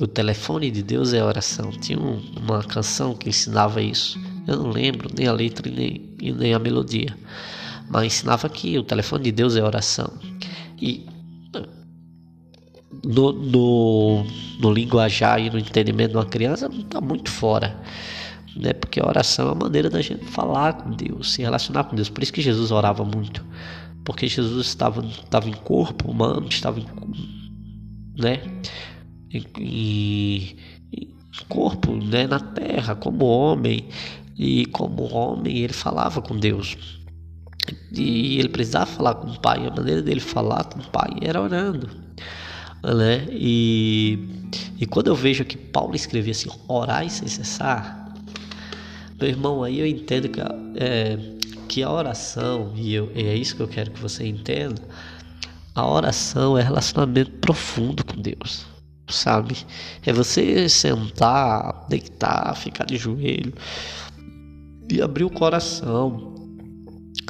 o 0.00 0.06
telefone 0.06 0.70
de 0.70 0.82
Deus 0.82 1.12
é 1.12 1.22
oração. 1.22 1.70
Tinha 1.70 1.98
um, 1.98 2.20
uma 2.36 2.62
canção 2.62 3.14
que 3.14 3.28
ensinava 3.28 3.80
isso. 3.80 4.18
Eu 4.46 4.56
não 4.56 4.70
lembro 4.70 5.08
nem 5.16 5.26
a 5.26 5.32
letra 5.32 5.70
nem, 5.70 6.14
nem 6.20 6.52
a 6.52 6.58
melodia. 6.58 7.16
Mas 7.88 8.06
ensinava 8.06 8.48
que 8.48 8.78
o 8.78 8.82
telefone 8.82 9.24
de 9.24 9.32
Deus 9.32 9.56
é 9.56 9.62
oração. 9.62 10.12
E 10.80 11.06
no, 13.04 13.32
no, 13.32 14.26
no 14.60 14.72
linguajar 14.72 15.40
e 15.40 15.50
no 15.50 15.58
entendimento 15.58 16.12
de 16.12 16.16
uma 16.16 16.26
criança 16.26 16.66
está 16.66 17.00
muito 17.00 17.30
fora. 17.30 17.80
Né? 18.56 18.72
Porque 18.72 19.00
a 19.00 19.06
oração 19.06 19.48
é 19.48 19.52
a 19.52 19.54
maneira 19.54 19.90
da 19.90 20.00
gente 20.00 20.24
falar 20.26 20.74
com 20.74 20.90
Deus, 20.90 21.32
se 21.32 21.42
relacionar 21.42 21.84
com 21.84 21.96
Deus. 21.96 22.08
Por 22.08 22.22
isso 22.22 22.32
que 22.32 22.42
Jesus 22.42 22.70
orava 22.70 23.04
muito. 23.04 23.44
Porque 24.04 24.26
Jesus 24.26 24.66
estava, 24.66 25.04
estava 25.04 25.48
em 25.48 25.52
corpo 25.52 26.10
humano, 26.10 26.46
estava 26.48 26.78
em, 26.78 26.86
né? 28.16 28.40
Em, 29.34 30.56
em 30.92 31.06
corpo 31.48 31.94
né? 31.96 32.26
na 32.26 32.40
terra, 32.40 32.94
como 32.94 33.24
homem. 33.24 33.88
E 34.36 34.66
como 34.66 35.12
homem, 35.14 35.58
ele 35.58 35.72
falava 35.72 36.20
com 36.20 36.36
Deus. 36.36 36.76
E 37.92 38.38
ele 38.38 38.48
precisava 38.48 38.86
falar 38.86 39.14
com 39.14 39.28
o 39.28 39.40
Pai. 39.40 39.66
A 39.66 39.70
maneira 39.70 40.02
dele 40.02 40.20
falar 40.20 40.64
com 40.64 40.80
o 40.80 40.90
Pai 40.90 41.10
era 41.22 41.40
orando 41.40 42.04
né? 42.92 43.26
E, 43.30 44.18
e 44.78 44.86
quando 44.86 45.06
eu 45.06 45.14
vejo 45.14 45.44
que 45.44 45.56
Paulo 45.56 45.94
escrevia 45.94 46.32
assim, 46.32 46.50
orai 46.68 47.08
sem 47.08 47.28
cessar, 47.28 48.12
meu 49.18 49.28
irmão, 49.28 49.62
aí 49.62 49.78
eu 49.78 49.86
entendo 49.86 50.28
que 50.28 50.40
a, 50.40 50.54
é, 50.76 51.18
que 51.68 51.82
a 51.82 51.90
oração, 51.90 52.72
e, 52.76 52.92
eu, 52.92 53.10
e 53.14 53.22
é 53.22 53.34
isso 53.34 53.56
que 53.56 53.62
eu 53.62 53.68
quero 53.68 53.90
que 53.92 54.00
você 54.00 54.26
entenda, 54.26 54.82
a 55.74 55.88
oração 55.88 56.58
é 56.58 56.62
relacionamento 56.62 57.30
profundo 57.32 58.04
com 58.04 58.20
Deus, 58.20 58.66
sabe? 59.08 59.56
É 60.04 60.12
você 60.12 60.68
sentar, 60.68 61.86
deitar, 61.88 62.56
ficar 62.56 62.84
de 62.84 62.96
joelho 62.96 63.52
e 64.90 65.00
abrir 65.00 65.24
o 65.24 65.30
coração 65.30 66.34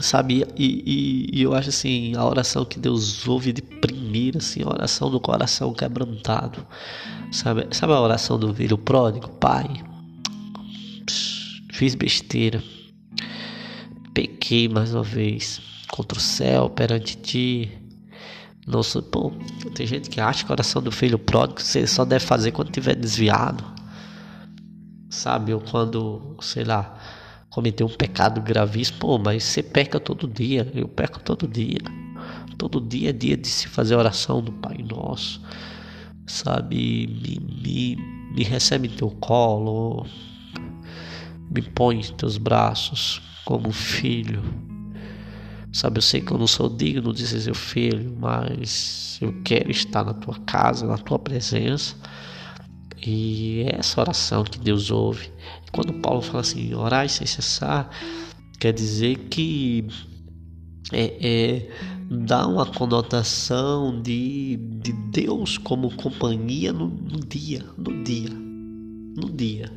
sabe? 0.01 0.45
E, 0.57 0.65
e, 0.67 1.39
e, 1.39 1.43
eu 1.43 1.55
acho 1.55 1.69
assim, 1.69 2.15
a 2.17 2.25
oração 2.25 2.65
que 2.65 2.79
Deus 2.79 3.27
ouve 3.27 3.53
de 3.53 3.63
primeira, 3.63 4.39
assim, 4.39 4.63
a 4.63 4.69
oração 4.69 5.11
do 5.11 5.21
coração 5.21 5.73
quebrantado, 5.73 6.67
sabe? 7.31 7.67
Sabe 7.71 7.93
a 7.93 8.01
oração 8.01 8.39
do 8.39 8.53
filho 8.55 8.79
pródigo? 8.79 9.29
Pai, 9.29 9.69
fiz 11.73 11.95
besteira, 11.95 12.63
pequei 14.13 14.69
mais 14.69 14.95
uma 14.95 15.03
vez 15.03 15.61
contra 15.91 16.19
o 16.19 16.21
céu 16.21 16.69
perante 16.69 17.17
ti. 17.17 17.71
Não 18.67 18.83
sou, 18.83 19.03
pô, 19.03 19.31
tem 19.75 19.87
gente 19.87 20.09
que 20.09 20.21
acha 20.21 20.45
que 20.45 20.51
a 20.51 20.55
oração 20.55 20.81
do 20.83 20.91
filho 20.91 21.19
pródigo 21.19 21.61
você 21.61 21.87
só 21.87 22.05
deve 22.05 22.25
fazer 22.25 22.51
quando 22.51 22.71
tiver 22.71 22.95
desviado, 22.95 23.63
sabe? 25.11 25.53
Ou 25.53 25.61
quando, 25.61 26.37
sei 26.41 26.65
lá, 26.65 26.99
cometeu 27.51 27.87
um 27.87 27.91
pecado 27.91 28.41
gravíssimo, 28.41 28.99
pô, 28.99 29.19
mas 29.19 29.45
você 29.45 29.63
peca 29.63 30.01
todo 30.01 30.27
dia, 30.27 30.71
eu 30.75 30.89
peco 30.89 31.21
todo 31.21 31.47
dia. 31.47 31.79
Todo 32.57 32.81
dia 32.81 33.11
é 33.11 33.13
dia 33.13 33.37
de 33.37 33.49
se 33.49 33.69
fazer 33.69 33.97
oração 33.97 34.43
do 34.43 34.53
Pai 34.53 34.79
Nosso, 34.79 35.43
sabe? 36.27 37.07
Me, 37.07 37.39
me, 37.63 37.97
me 38.35 38.45
recebe 38.45 38.89
em 38.89 38.93
teu 38.93 39.11
colo, 39.11 40.07
me 41.51 41.61
põe 41.61 42.01
em 42.01 42.15
teus 42.15 42.39
braços 42.39 43.21
como 43.45 43.71
filho. 43.73 44.43
Sabe, 45.75 45.99
eu 45.99 46.03
sei 46.03 46.21
que 46.21 46.31
eu 46.31 46.39
não 46.39 46.47
sou 46.47 46.69
digno 46.69 47.13
de 47.13 47.27
ser 47.27 47.41
seu 47.41 47.55
filho, 47.55 48.17
mas 48.21 49.19
eu 49.21 49.43
quero 49.43 49.73
estar 49.73 50.05
na 50.05 50.15
tua 50.15 50.39
casa, 50.47 50.87
na 50.87 50.97
tua 50.97 51.19
presença. 51.19 51.97
E 53.05 53.65
é 53.67 53.81
essa 53.81 54.01
oração 54.01 54.45
que 54.45 54.57
Deus 54.57 54.93
ouve. 54.93 55.33
Quando 55.73 55.93
Paulo 55.95 56.23
fala 56.23 56.43
assim, 56.43 56.73
orar 56.75 57.09
sem 57.09 57.27
cessar, 57.27 57.91
quer 58.61 58.73
dizer 58.73 59.17
que 59.29 59.89
é, 60.93 61.17
é, 61.21 61.71
dá 62.09 62.47
uma 62.47 62.67
conotação 62.67 64.01
de, 64.01 64.57
de 64.57 64.93
Deus 64.93 65.59
como 65.59 65.97
companhia 65.97 66.73
no, 66.73 66.87
no 66.87 67.19
dia, 67.19 67.65
no 67.77 68.05
dia, 68.05 68.31
no 68.31 69.29
dia. 69.29 69.73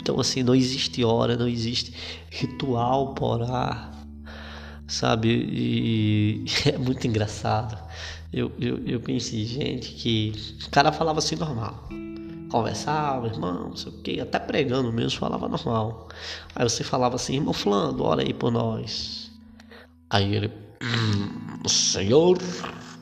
Então 0.00 0.18
assim, 0.18 0.42
não 0.42 0.54
existe 0.54 1.04
hora, 1.04 1.36
não 1.36 1.46
existe 1.46 1.92
ritual 2.30 3.12
para 3.12 3.26
orar, 3.26 3.95
sabe? 4.86 5.28
E 5.28 6.44
é 6.68 6.78
muito 6.78 7.06
engraçado. 7.06 7.78
Eu, 8.32 8.52
eu, 8.60 8.78
eu 8.86 9.00
conheci 9.00 9.44
gente 9.44 9.92
que 9.92 10.32
o 10.66 10.70
cara 10.70 10.92
falava 10.92 11.18
assim 11.18 11.36
normal 11.36 11.88
conversava, 12.48 13.26
irmão, 13.26 13.70
não 13.70 13.76
sei 13.76 13.92
o 13.92 13.96
que, 13.96 14.20
até 14.20 14.38
pregando 14.38 14.92
mesmo, 14.92 15.18
falava 15.18 15.48
normal. 15.48 16.08
Aí 16.54 16.68
você 16.68 16.84
falava 16.84 17.16
assim, 17.16 17.34
irmão 17.34 17.52
Fulano, 17.52 18.02
ora 18.02 18.22
aí 18.22 18.32
por 18.32 18.50
nós. 18.50 19.30
Aí 20.08 20.34
ele, 20.34 20.52
hum, 20.82 21.68
Senhor, 21.68 22.38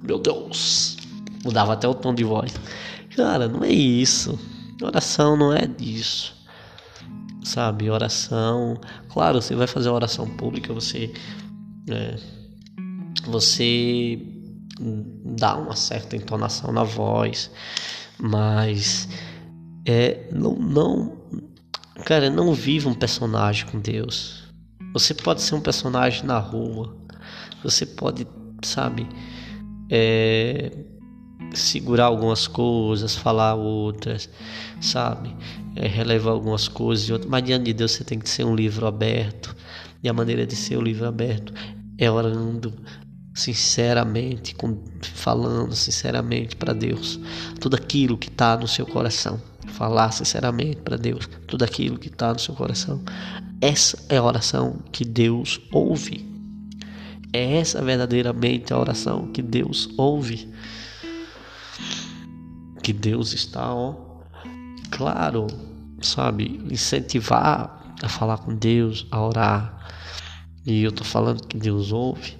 meu 0.02 0.18
Deus, 0.18 0.96
mudava 1.44 1.74
até 1.74 1.86
o 1.86 1.94
tom 1.94 2.14
de 2.14 2.24
voz. 2.24 2.54
Cara, 3.14 3.46
não 3.46 3.62
é 3.62 3.70
isso. 3.70 4.38
Oração 4.82 5.36
não 5.36 5.52
é 5.52 5.66
disso. 5.66 6.34
Sabe, 7.42 7.90
oração. 7.90 8.80
Claro, 9.12 9.40
você 9.40 9.54
vai 9.54 9.66
fazer 9.66 9.90
oração 9.90 10.28
pública, 10.28 10.72
você. 10.72 11.12
É, 11.88 12.16
você 13.26 14.18
dá 15.36 15.56
uma 15.56 15.76
certa 15.76 16.16
entonação 16.16 16.72
na 16.72 16.82
voz, 16.82 17.50
mas 18.18 19.08
é, 19.86 20.28
não, 20.32 20.54
não, 20.54 21.16
cara, 22.04 22.30
não 22.30 22.52
viva 22.54 22.88
um 22.88 22.94
personagem 22.94 23.66
com 23.66 23.78
Deus. 23.78 24.44
Você 24.92 25.14
pode 25.14 25.42
ser 25.42 25.54
um 25.54 25.60
personagem 25.60 26.24
na 26.24 26.38
rua, 26.38 26.96
você 27.62 27.84
pode, 27.84 28.26
sabe, 28.62 29.08
é, 29.90 30.70
segurar 31.52 32.06
algumas 32.06 32.46
coisas, 32.46 33.14
falar 33.14 33.54
outras, 33.54 34.28
sabe, 34.80 35.34
é, 35.76 35.86
relevar 35.86 36.30
algumas 36.30 36.68
coisas 36.68 37.08
e 37.08 37.28
mas 37.28 37.42
diante 37.42 37.64
de 37.64 37.72
Deus 37.72 37.92
você 37.92 38.04
tem 38.04 38.18
que 38.18 38.28
ser 38.28 38.44
um 38.44 38.54
livro 38.54 38.86
aberto, 38.86 39.54
e 40.04 40.08
a 40.08 40.12
maneira 40.12 40.46
de 40.46 40.54
ser 40.54 40.76
o 40.76 40.82
livro 40.82 41.08
aberto 41.08 41.52
é 41.98 42.08
orando, 42.08 42.72
sinceramente, 43.34 44.54
falando 45.14 45.74
sinceramente 45.74 46.54
para 46.54 46.72
Deus 46.72 47.18
tudo 47.58 47.74
aquilo 47.74 48.16
que 48.16 48.28
está 48.28 48.56
no 48.56 48.68
seu 48.68 48.86
coração 48.86 49.40
falar 49.74 50.12
sinceramente 50.12 50.76
para 50.76 50.96
Deus 50.96 51.28
tudo 51.46 51.64
aquilo 51.64 51.98
que 51.98 52.08
está 52.08 52.32
no 52.32 52.38
seu 52.38 52.54
coração. 52.54 53.02
Essa 53.60 53.98
é 54.08 54.16
a 54.16 54.22
oração 54.22 54.78
que 54.92 55.04
Deus 55.04 55.60
ouve. 55.72 56.24
É 57.32 57.56
essa 57.58 57.82
verdadeiramente 57.82 58.72
a 58.72 58.78
oração 58.78 59.28
que 59.32 59.42
Deus 59.42 59.88
ouve. 59.96 60.48
Que 62.82 62.92
Deus 62.92 63.32
está, 63.32 63.74
ó, 63.74 63.94
claro, 64.90 65.46
sabe, 66.00 66.60
incentivar 66.70 67.83
a 68.02 68.08
falar 68.08 68.38
com 68.38 68.54
Deus, 68.54 69.06
a 69.10 69.20
orar. 69.20 69.88
E 70.66 70.82
eu 70.82 70.92
tô 70.92 71.04
falando 71.04 71.46
que 71.46 71.58
Deus 71.58 71.92
ouve, 71.92 72.36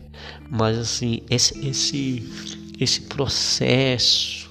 mas 0.51 0.79
assim, 0.79 1.21
esse 1.29 1.67
esse 1.67 2.65
esse 2.81 3.03
processo 3.03 4.51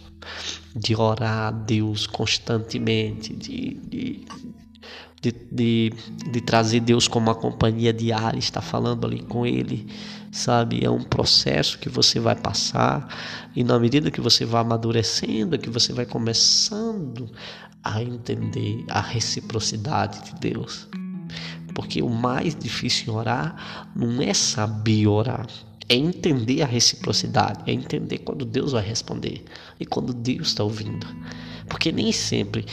de 0.76 0.96
orar 0.96 1.48
a 1.48 1.52
Deus 1.52 2.08
constantemente, 2.08 3.34
de, 3.34 3.76
de, 3.76 4.26
de, 5.22 5.32
de, 5.52 5.94
de 6.32 6.42
trazer 6.42 6.80
Deus 6.80 7.08
como 7.08 7.28
uma 7.28 7.36
companhia 7.36 7.94
diária, 7.94 8.40
estar 8.40 8.62
falando 8.62 9.06
ali 9.06 9.22
com 9.22 9.46
Ele, 9.46 9.88
sabe? 10.32 10.84
É 10.84 10.90
um 10.90 11.04
processo 11.04 11.78
que 11.78 11.90
você 11.90 12.20
vai 12.20 12.36
passar 12.36 13.08
e 13.56 13.64
na 13.64 13.80
medida 13.80 14.10
que 14.10 14.22
você 14.22 14.46
vai 14.46 14.62
amadurecendo, 14.62 15.58
que 15.60 15.70
você 15.70 15.94
vai 15.94 16.06
começando 16.06 17.30
a 17.84 18.02
entender 18.02 18.86
a 18.90 19.02
reciprocidade 19.02 20.32
de 20.32 20.40
Deus. 20.40 20.88
Porque 21.74 22.02
o 22.02 22.10
mais 22.10 22.56
difícil 22.56 23.14
em 23.14 23.18
orar 23.18 23.92
não 23.96 24.22
é 24.22 24.34
saber 24.34 25.08
orar, 25.08 25.48
é 25.90 25.96
entender 25.96 26.62
a 26.62 26.66
reciprocidade, 26.66 27.70
é 27.70 27.74
entender 27.74 28.20
quando 28.20 28.46
Deus 28.46 28.72
vai 28.72 28.84
responder 28.84 29.44
e 29.80 29.86
quando 29.86 30.14
Deus 30.14 30.50
está 30.50 30.64
ouvindo. 30.64 31.08
Porque 31.68 31.92
nem 31.92 32.12
sempre 32.12 32.66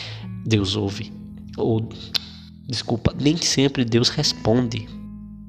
Deus 0.45 0.77
ouve, 0.77 1.13
ou 1.57 1.89
desculpa, 2.67 3.15
nem 3.19 3.37
sempre 3.37 3.85
Deus 3.85 4.09
responde. 4.11 4.89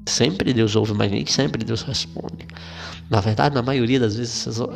Sempre 0.08 0.52
Deus 0.52 0.74
ouve, 0.74 0.94
mas 0.94 1.10
nem 1.12 1.24
sempre 1.26 1.64
Deus 1.64 1.82
responde. 1.82 2.46
Na 3.12 3.20
verdade, 3.20 3.54
na 3.54 3.60
maioria 3.62 4.00
das 4.00 4.16
vezes, 4.16 4.46
essas, 4.46 4.66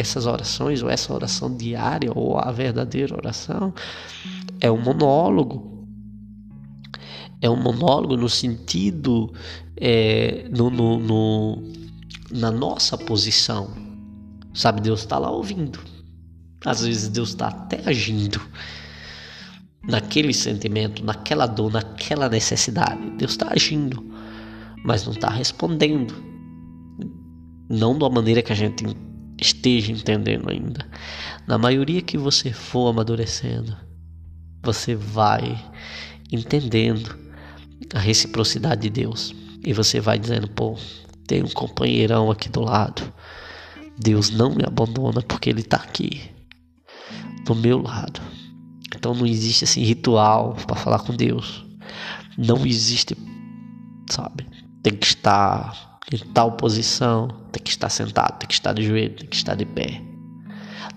essas 0.00 0.26
orações, 0.26 0.82
ou 0.82 0.90
essa 0.90 1.14
oração 1.14 1.56
diária, 1.56 2.10
ou 2.12 2.36
a 2.36 2.50
verdadeira 2.50 3.14
oração, 3.14 3.72
é 4.60 4.68
um 4.68 4.82
monólogo 4.82 5.70
é 7.40 7.48
um 7.48 7.56
monólogo 7.56 8.16
no 8.16 8.28
sentido 8.28 9.32
é, 9.76 10.46
no, 10.50 10.70
no, 10.70 10.98
no, 10.98 11.72
na 12.30 12.50
nossa 12.50 12.98
posição. 12.98 13.70
Sabe, 14.52 14.80
Deus 14.80 15.00
está 15.00 15.18
lá 15.18 15.30
ouvindo. 15.30 15.78
Às 16.64 16.84
vezes 16.84 17.08
Deus 17.08 17.30
está 17.30 17.48
até 17.48 17.80
agindo 17.88 18.40
naquele 19.82 20.34
sentimento, 20.34 21.02
naquela 21.02 21.46
dor, 21.46 21.72
naquela 21.72 22.28
necessidade. 22.28 23.10
Deus 23.16 23.30
está 23.30 23.48
agindo, 23.50 24.04
mas 24.84 25.06
não 25.06 25.12
está 25.12 25.30
respondendo. 25.30 26.29
Não 27.70 27.96
da 27.96 28.10
maneira 28.10 28.42
que 28.42 28.52
a 28.52 28.56
gente 28.56 28.84
esteja 29.40 29.92
entendendo 29.92 30.50
ainda. 30.50 30.84
Na 31.46 31.56
maioria 31.56 32.02
que 32.02 32.18
você 32.18 32.52
for 32.52 32.88
amadurecendo, 32.88 33.76
você 34.60 34.96
vai 34.96 35.56
entendendo 36.32 37.16
a 37.94 38.00
reciprocidade 38.00 38.82
de 38.82 38.90
Deus. 38.90 39.32
E 39.64 39.72
você 39.72 40.00
vai 40.00 40.18
dizendo, 40.18 40.48
pô, 40.48 40.76
tem 41.28 41.44
um 41.44 41.48
companheirão 41.48 42.28
aqui 42.28 42.48
do 42.48 42.60
lado. 42.60 43.12
Deus 43.96 44.30
não 44.30 44.52
me 44.52 44.64
abandona 44.64 45.22
porque 45.22 45.48
Ele 45.48 45.60
está 45.60 45.76
aqui, 45.76 46.22
do 47.44 47.54
meu 47.54 47.80
lado. 47.80 48.20
Então 48.96 49.14
não 49.14 49.26
existe 49.26 49.62
assim 49.62 49.82
ritual 49.82 50.56
para 50.66 50.74
falar 50.74 50.98
com 50.98 51.14
Deus. 51.14 51.64
Não 52.36 52.66
existe, 52.66 53.16
sabe? 54.10 54.44
Tem 54.82 54.96
que 54.96 55.06
estar 55.06 55.89
em 56.12 56.18
tal 56.32 56.52
posição, 56.52 57.28
tem 57.52 57.62
que 57.62 57.70
estar 57.70 57.88
sentado, 57.88 58.38
tem 58.38 58.48
que 58.48 58.54
estar 58.54 58.72
de 58.72 58.82
joelho, 58.82 59.14
tem 59.14 59.28
que 59.28 59.36
estar 59.36 59.54
de 59.54 59.64
pé. 59.64 60.02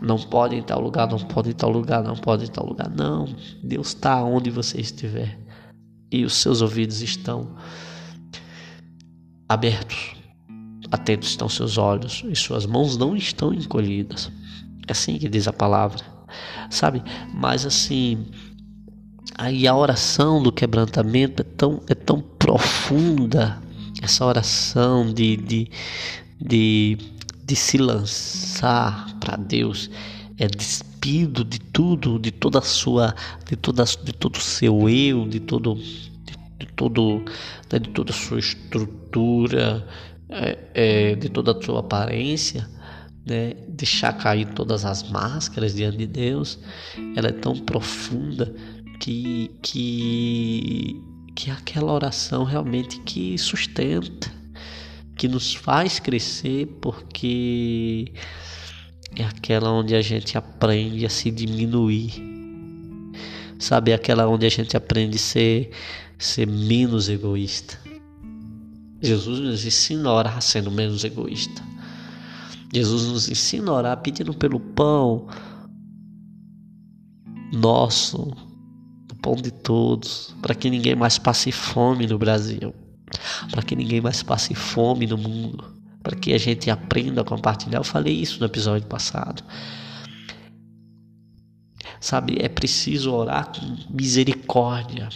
Não 0.01 0.17
pode 0.17 0.55
em 0.55 0.62
tal 0.62 0.82
lugar, 0.82 1.08
não 1.08 1.20
pode 1.20 1.51
em 1.51 1.53
tal 1.53 1.70
lugar, 1.70 2.03
não 2.03 2.15
pode 2.15 2.46
em 2.46 2.48
tal 2.48 2.65
lugar. 2.65 2.89
Não, 2.89 3.25
Deus 3.63 3.89
está 3.89 4.24
onde 4.24 4.50
você 4.50 4.82
estiver. 4.82 5.39
E 6.12 6.25
os 6.25 6.34
seus 6.34 6.62
ouvidos 6.62 7.01
estão 7.01 7.55
abertos. 9.48 10.15
Atentos 10.91 11.29
estão 11.29 11.48
seus 11.48 11.77
olhos 11.77 12.24
e 12.27 12.36
suas 12.36 12.65
mãos 12.65 12.98
não 12.98 13.15
estão 13.15 13.53
encolhidas. 13.53 14.32
É 14.88 14.91
assim 14.91 15.17
que 15.17 15.29
diz 15.29 15.48
a 15.48 15.53
palavra. 15.53 16.03
Sabe? 16.70 17.03
Mas 17.34 17.65
assim, 17.65 18.25
aí 19.38 19.67
a 19.67 19.75
oração 19.75 20.41
do 20.41 20.51
quebrantamento 20.51 21.41
é 21.41 21.46
tão, 21.46 21.82
é 21.88 21.96
tão 21.96 22.20
profunda. 22.20 23.62
Essa 24.04 24.26
oração 24.26 25.14
de, 25.14 25.38
de, 25.38 25.72
de 26.40 26.98
de 27.46 27.56
se 27.56 27.78
lançar 27.78 29.14
para 29.20 29.36
Deus, 29.36 29.90
é 30.38 30.48
despido 30.48 31.44
de 31.44 31.60
tudo, 31.60 32.18
de 32.18 32.32
toda 32.32 32.60
a 32.60 32.62
sua, 32.62 33.14
de 33.48 33.56
toda, 33.56 33.84
de 33.84 34.14
todo 34.14 34.38
o 34.38 34.42
seu 34.42 34.90
eu, 34.90 35.28
de 35.28 35.40
todo, 35.40 35.76
de, 35.76 36.34
de 36.60 36.66
todo, 36.76 37.24
né, 37.72 37.80
de 37.80 37.90
toda 37.90 38.12
a 38.12 38.16
sua 38.16 38.40
estrutura, 38.40 39.86
é, 40.30 40.58
é, 40.74 41.16
de 41.16 41.30
toda 41.30 41.52
a 41.52 41.62
sua 41.62 41.82
aparência, 41.82 42.68
né, 43.26 43.54
deixar 43.68 44.14
cair 44.14 44.48
todas 44.48 44.86
as 44.86 45.08
máscaras 45.10 45.76
diante 45.76 45.98
de 45.98 46.08
Deus, 46.08 46.58
ela 47.16 47.28
é 47.28 47.34
tão 47.34 47.56
profunda 47.56 48.54
que 49.00 49.52
que 49.62 51.12
que 51.36 51.50
é 51.50 51.54
aquela 51.54 51.92
oração 51.92 52.44
realmente 52.44 53.00
que 53.02 53.38
sustenta 53.38 54.44
que 55.16 55.28
nos 55.28 55.54
faz 55.54 56.00
crescer 56.00 56.68
porque 56.82 58.12
é 59.16 59.24
aquela 59.24 59.72
onde 59.72 59.96
a 59.96 60.02
gente 60.02 60.38
aprende 60.38 61.06
a 61.06 61.10
se 61.10 61.30
diminuir. 61.30 62.12
Sabe, 63.60 63.92
é 63.92 63.96
aquela 63.96 64.28
onde 64.28 64.46
a 64.46 64.50
gente 64.50 64.75
aprende 64.75 65.16
a 65.16 65.20
ser, 65.20 65.72
ser 66.18 66.48
menos 66.48 67.08
egoísta. 67.08 67.80
Jesus 69.02 69.40
nos 69.40 69.66
ensina 69.66 70.10
a 70.10 70.13
orar 70.13 70.42
sendo 70.42 70.72
menos 70.72 71.04
egoísta. 71.04 71.62
Jesus 72.74 73.04
nos 73.04 73.30
ensina 73.30 73.72
a 73.72 73.75
orar 73.75 73.98
pedindo 74.02 74.34
pelo 74.34 74.60
pão 74.60 75.28
nosso, 77.54 78.36
pão 79.24 79.36
de 79.36 79.50
todos, 79.50 80.36
para 80.40 80.54
que 80.54 80.70
ninguém 80.70 80.96
mais 80.96 81.18
passe 81.18 81.52
fome 81.52 82.06
no 82.06 82.20
Brasil 82.20 82.72
para 83.52 83.62
que 83.62 83.76
ninguém 83.76 84.02
mais 84.02 84.24
passe 84.24 84.54
fome 84.56 85.08
no 85.08 85.18
mundo, 85.18 85.64
para 86.02 86.16
que 86.16 86.34
a 86.34 86.38
gente 86.38 86.70
aprenda 86.70 87.22
a 87.22 87.26
compartilhar. 87.26 87.80
Eu 87.80 87.84
falei 87.84 88.14
isso 88.14 88.40
no 88.40 88.46
episódio 88.46 88.88
passado. 88.88 89.44
Sabe, 92.00 92.38
é 92.42 92.50
preciso 92.50 93.14
orar 93.14 93.48
com 93.48 93.78
misericórdia. 93.90 95.10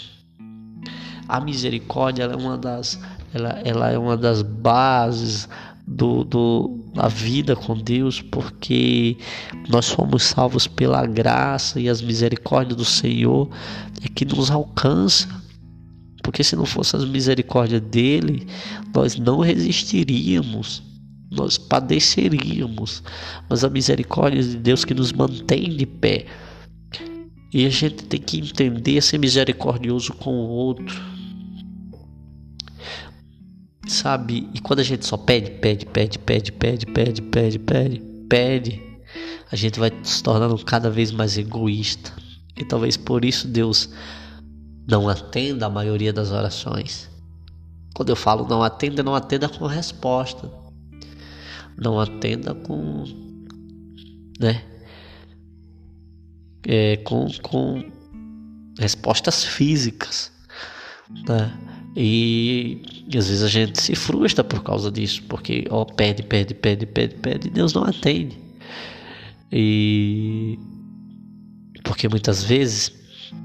A 1.28 1.41
misericórdia 1.41 2.24
é 2.24 2.36
uma 2.36 2.58
das, 2.58 3.00
ela, 3.34 3.50
ela 3.65 3.91
é 3.91 3.98
uma 3.98 4.15
das 4.15 4.41
bases 4.41 5.50
do, 5.88 6.23
do, 6.26 6.80
da 6.93 7.08
vida 7.08 7.56
com 7.56 7.73
Deus, 7.76 8.21
porque 8.21 9.17
nós 9.69 9.86
somos 9.86 10.23
salvos 10.23 10.67
pela 10.67 11.06
graça 11.06 11.80
e 11.80 11.88
as 11.88 12.02
misericórdias 12.02 12.76
do 12.76 12.86
Senhor 12.86 13.50
é 14.04 14.10
que 14.10 14.26
nos 14.26 14.52
alcança 14.52 15.28
porque 16.28 16.43
se 16.43 16.58
não 16.58 16.65
fosse 16.65 16.93
a 16.93 17.00
misericórdia 17.00 17.80
dele, 17.80 18.45
nós 18.93 19.15
não 19.15 19.39
resistiríamos, 19.39 20.84
nós 21.32 21.58
padeceríamos. 21.58 23.02
Mas 23.50 23.63
a 23.63 23.69
misericórdia 23.69 24.43
de 24.43 24.58
Deus 24.58 24.84
que 24.84 24.93
nos 24.93 25.13
mantém 25.13 25.69
de 25.78 25.86
pé. 25.86 26.26
E 27.54 27.65
a 27.65 27.69
gente 27.69 28.04
tem 28.04 28.19
que 28.19 28.39
entender 28.39 29.02
ser 29.02 29.19
misericordioso 29.19 30.12
com 30.15 30.32
o 30.32 30.50
outro. 30.50 31.02
Sabe? 33.88 34.50
E 34.54 34.60
quando 34.60 34.80
a 34.80 34.84
gente 34.84 35.06
só 35.06 35.17
pede, 35.17 35.52
pede, 35.52 35.86
pede, 35.86 36.19
pede, 36.19 36.52
pede, 36.52 36.86
pede, 36.86 37.21
pede, 37.21 37.60
pede, 37.60 38.00
pede, 38.30 38.82
a 39.52 39.56
gente 39.56 39.80
vai 39.80 39.91
se 40.04 40.21
tornando 40.21 40.58
cada 40.63 40.89
vez 40.89 41.12
mais 41.12 41.38
egoísta. 41.38 42.12
E 42.56 42.65
talvez 42.65 42.97
por 42.97 43.23
isso 43.23 43.47
Deus 43.47 43.89
não 44.88 45.08
atenda 45.08 45.65
a 45.65 45.69
maioria 45.69 46.12
das 46.12 46.32
orações. 46.32 47.10
Quando 47.95 48.10
eu 48.10 48.15
falo 48.15 48.47
não 48.47 48.62
atenda, 48.62 49.02
não 49.02 49.15
atenda 49.15 49.47
com 49.47 49.65
resposta. 49.65 50.52
Não 51.78 52.00
atenda 52.00 52.54
com. 52.54 53.04
né? 54.39 54.63
É, 56.67 56.97
com, 56.97 57.28
com 57.41 57.91
respostas 58.78 59.43
físicas. 59.43 60.32
Né? 61.28 61.76
E, 61.99 62.79
e, 63.12 63.17
às 63.17 63.27
vezes 63.27 63.41
a 63.41 63.47
gente 63.47 63.81
se 63.81 63.95
frustra 63.95 64.43
por 64.43 64.62
causa 64.62 64.91
disso, 64.91 65.23
porque 65.27 65.65
ó, 65.71 65.83
pede, 65.83 66.21
pede, 66.21 66.53
pede, 66.53 66.86
pede, 66.86 67.15
pede, 67.15 67.47
e 67.47 67.49
Deus 67.49 67.73
não 67.73 67.83
atende. 67.83 68.38
E 69.51 70.60
porque 71.83 72.07
muitas 72.07 72.43
vezes 72.43 72.93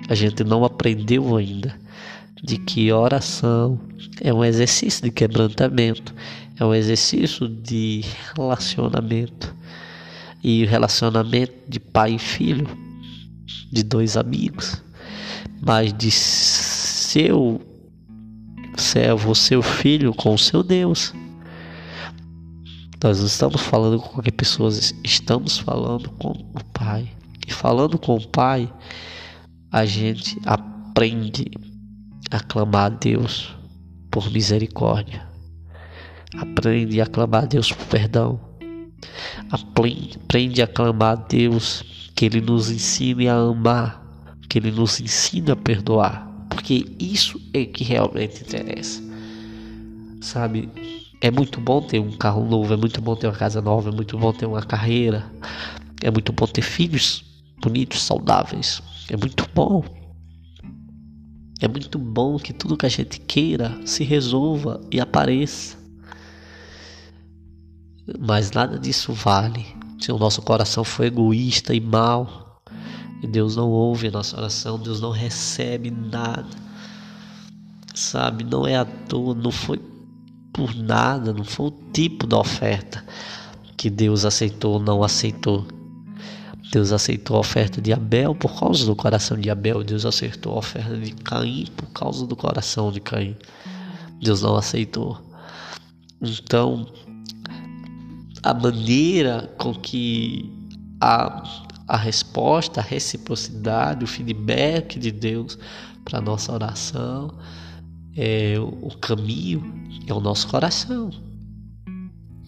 a 0.06 0.14
gente 0.14 0.44
não 0.44 0.66
aprendeu 0.66 1.34
ainda 1.34 1.74
de 2.42 2.58
que 2.58 2.92
oração 2.92 3.80
é 4.20 4.34
um 4.34 4.44
exercício 4.44 5.02
de 5.02 5.10
quebrantamento, 5.10 6.14
é 6.60 6.64
um 6.64 6.74
exercício 6.74 7.48
de 7.48 8.04
relacionamento. 8.36 9.54
E 10.44 10.66
relacionamento 10.66 11.54
de 11.68 11.80
pai 11.80 12.16
e 12.16 12.18
filho, 12.18 12.66
de 13.70 13.82
dois 13.82 14.16
amigos, 14.16 14.82
mas 15.62 15.94
de 15.94 16.10
seu 16.10 17.62
servo, 18.82 19.34
seu 19.34 19.62
filho 19.62 20.12
com 20.12 20.34
o 20.34 20.38
seu 20.38 20.62
Deus. 20.62 21.14
Nós 23.02 23.18
não 23.18 23.26
estamos 23.26 23.60
falando 23.62 23.98
com 23.98 24.08
qualquer 24.08 24.32
pessoa, 24.32 24.70
estamos 25.02 25.58
falando 25.58 26.10
com 26.10 26.30
o 26.30 26.64
Pai. 26.72 27.08
E 27.46 27.52
falando 27.52 27.98
com 27.98 28.14
o 28.14 28.28
Pai, 28.28 28.72
a 29.70 29.84
gente 29.84 30.38
aprende 30.44 31.50
a 32.30 32.38
clamar 32.40 32.86
a 32.86 32.88
Deus 32.90 33.54
por 34.10 34.30
misericórdia. 34.30 35.26
Aprende 36.36 37.00
a 37.00 37.06
clamar 37.06 37.44
a 37.44 37.46
Deus 37.46 37.72
por 37.72 37.86
perdão. 37.86 38.40
Aprende 39.50 40.62
a 40.62 40.66
clamar 40.66 41.12
a 41.12 41.22
Deus 41.22 42.10
que 42.14 42.26
Ele 42.26 42.40
nos 42.40 42.70
ensine 42.70 43.28
a 43.28 43.34
amar, 43.34 44.00
que 44.48 44.58
Ele 44.58 44.70
nos 44.70 45.00
ensine 45.00 45.50
a 45.50 45.56
perdoar, 45.56 46.31
porque 46.54 46.86
isso 46.98 47.40
é 47.52 47.64
que 47.64 47.84
realmente 47.84 48.42
interessa. 48.42 49.02
Sabe? 50.20 50.68
É 51.20 51.30
muito 51.30 51.60
bom 51.60 51.80
ter 51.80 52.00
um 52.00 52.12
carro 52.12 52.44
novo, 52.44 52.72
é 52.72 52.76
muito 52.76 53.00
bom 53.00 53.14
ter 53.14 53.26
uma 53.26 53.36
casa 53.36 53.60
nova, 53.60 53.90
é 53.90 53.92
muito 53.92 54.18
bom 54.18 54.32
ter 54.32 54.46
uma 54.46 54.62
carreira, 54.62 55.24
é 56.02 56.10
muito 56.10 56.32
bom 56.32 56.46
ter 56.46 56.62
filhos 56.62 57.24
bonitos, 57.60 58.02
saudáveis. 58.02 58.82
É 59.08 59.16
muito 59.16 59.48
bom. 59.54 59.84
É 61.60 61.68
muito 61.68 61.98
bom 61.98 62.38
que 62.38 62.52
tudo 62.52 62.76
que 62.76 62.86
a 62.86 62.88
gente 62.88 63.20
queira 63.20 63.80
se 63.86 64.02
resolva 64.02 64.80
e 64.90 65.00
apareça. 65.00 65.76
Mas 68.18 68.50
nada 68.50 68.78
disso 68.78 69.12
vale 69.12 69.64
se 70.00 70.10
o 70.10 70.18
nosso 70.18 70.42
coração 70.42 70.82
for 70.82 71.04
egoísta 71.04 71.72
e 71.72 71.80
mau. 71.80 72.41
E 73.22 73.26
Deus 73.26 73.56
não 73.56 73.70
ouve 73.70 74.08
a 74.08 74.11
nossa 74.11 74.37
oração, 74.37 74.78
Deus 74.78 75.00
não 75.00 75.11
recebe 75.11 75.90
nada. 75.90 76.44
Sabe, 77.94 78.42
não 78.44 78.66
é 78.66 78.76
à 78.76 78.85
toa, 78.85 79.35
não 79.35 79.50
foi 79.50 79.80
por 80.52 80.74
nada, 80.74 81.32
não 81.32 81.44
foi 81.44 81.66
o 81.66 81.74
tipo 81.92 82.26
da 82.26 82.38
oferta 82.38 83.04
que 83.76 83.88
Deus 83.88 84.24
aceitou 84.24 84.74
ou 84.74 84.80
não 84.80 85.02
aceitou 85.02 85.66
Deus 86.72 86.90
aceitou 86.90 87.37
a 87.37 87.40
oferta 87.40 87.82
de 87.82 87.92
Abel 87.92 88.35
por 88.35 88.58
causa 88.58 88.87
do 88.87 88.96
coração 88.96 89.38
de 89.38 89.50
Abel. 89.50 89.85
Deus 89.85 90.06
aceitou 90.06 90.54
a 90.54 90.58
oferta 90.58 90.96
de 90.96 91.12
Caim 91.12 91.66
por 91.76 91.87
causa 91.90 92.26
do 92.26 92.35
coração 92.35 92.90
de 92.90 92.98
Caim. 92.98 93.37
Deus 94.22 94.40
não 94.40 94.56
aceitou. 94.56 95.20
Então, 96.22 96.87
a 98.42 98.54
maneira 98.54 99.52
com 99.58 99.74
que 99.74 100.50
a, 100.98 101.42
a 101.92 101.96
resposta, 101.98 102.81
a 102.81 102.83
reciprocidade, 102.83 104.02
o 104.02 104.07
feedback 104.07 104.98
de 104.98 105.12
Deus 105.12 105.59
para 106.02 106.22
nossa 106.22 106.50
oração, 106.50 107.37
é 108.16 108.55
o 108.59 108.96
caminho 108.96 109.62
é 110.07 110.14
o 110.14 110.20
nosso 110.20 110.48
coração. 110.48 111.11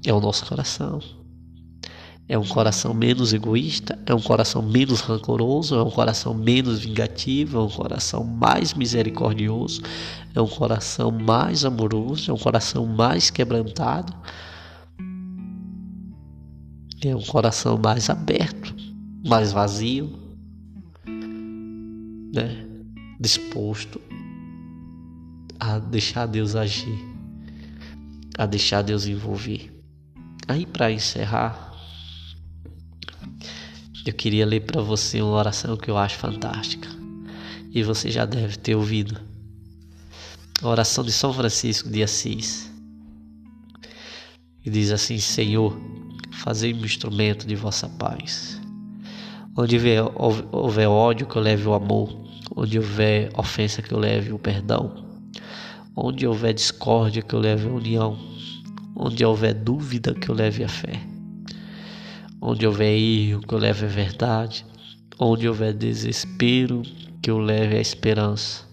É 0.07 0.15
o 0.15 0.19
nosso 0.19 0.47
coração. 0.47 0.99
É 2.27 2.39
um 2.39 2.47
coração 2.47 2.95
menos 2.95 3.35
egoísta, 3.35 3.99
é 4.07 4.15
um 4.15 4.21
coração 4.21 4.63
menos 4.63 5.03
rancoroso, 5.03 5.75
é 5.75 5.83
um 5.83 5.91
coração 5.91 6.33
menos 6.33 6.81
vingativo, 6.81 7.59
é 7.59 7.61
um 7.61 7.69
coração 7.69 8.25
mais 8.25 8.73
misericordioso, 8.73 9.83
é 10.35 10.41
um 10.41 10.49
coração 10.49 11.11
mais 11.11 11.67
amoroso, 11.67 12.31
é 12.31 12.35
um 12.35 12.39
coração 12.39 12.87
mais 12.87 13.29
quebrantado, 13.29 14.15
é 17.05 17.15
um 17.15 17.23
coração 17.23 17.77
mais 17.77 18.09
aberto, 18.09 18.64
mais 19.25 19.53
vazio, 19.53 20.13
né? 22.35 22.67
disposto 23.19 24.01
a 25.59 25.79
deixar 25.79 26.27
Deus 26.27 26.55
agir, 26.55 26.99
a 28.37 28.45
deixar 28.45 28.83
Deus 28.83 29.07
envolver. 29.07 29.73
Aí 30.47 30.67
para 30.67 30.93
encerrar, 30.93 31.73
eu 34.05 34.13
queria 34.13 34.45
ler 34.45 34.61
para 34.61 34.83
você 34.83 35.23
uma 35.23 35.33
oração 35.33 35.77
que 35.77 35.91
eu 35.91 35.97
acho 35.97 36.19
fantástica 36.19 36.89
e 37.71 37.83
você 37.83 38.11
já 38.11 38.27
deve 38.27 38.59
ter 38.59 38.75
ouvido. 38.75 39.19
A 40.63 40.69
oração 40.69 41.03
de 41.03 41.11
São 41.11 41.33
Francisco 41.33 41.89
de 41.89 42.03
Assis. 42.03 42.71
E 44.65 44.71
diz 44.71 44.91
assim: 44.93 45.19
Senhor, 45.19 45.79
fazei-me 46.31 46.85
instrumento 46.85 47.47
de 47.47 47.57
vossa 47.57 47.89
paz. 47.89 48.54
Onde 49.57 49.77
houver, 49.77 50.03
houver 50.51 50.89
ódio, 50.89 51.29
que 51.29 51.37
eu 51.37 51.43
leve 51.43 51.69
o 51.69 51.75
amor. 51.75 52.13
Onde 52.57 52.77
houver 52.77 53.31
ofensa, 53.39 53.81
que 53.81 53.95
eu 53.95 53.99
leve 54.01 54.33
o 54.33 54.39
perdão. 54.39 55.05
Onde 55.95 56.27
houver 56.27 56.53
discórdia, 56.53 57.23
que 57.23 57.35
eu 57.35 57.39
leve 57.39 57.69
a 57.69 57.73
união. 57.73 58.19
Onde 58.97 59.25
houver 59.25 59.55
dúvida, 59.55 60.13
que 60.13 60.29
eu 60.29 60.35
leve 60.35 60.65
a 60.65 60.69
fé. 60.69 61.01
Onde 62.41 62.67
houver 62.67 62.99
erro, 62.99 63.43
que 63.43 63.55
eu 63.55 63.59
leve 63.59 63.85
a 63.85 63.89
verdade. 63.89 64.67
Onde 65.21 65.49
houver 65.49 65.73
desespero, 65.73 66.83
que 67.23 67.31
eu 67.31 67.39
leve 67.39 67.77
a 67.77 67.81
esperança. 67.81 68.65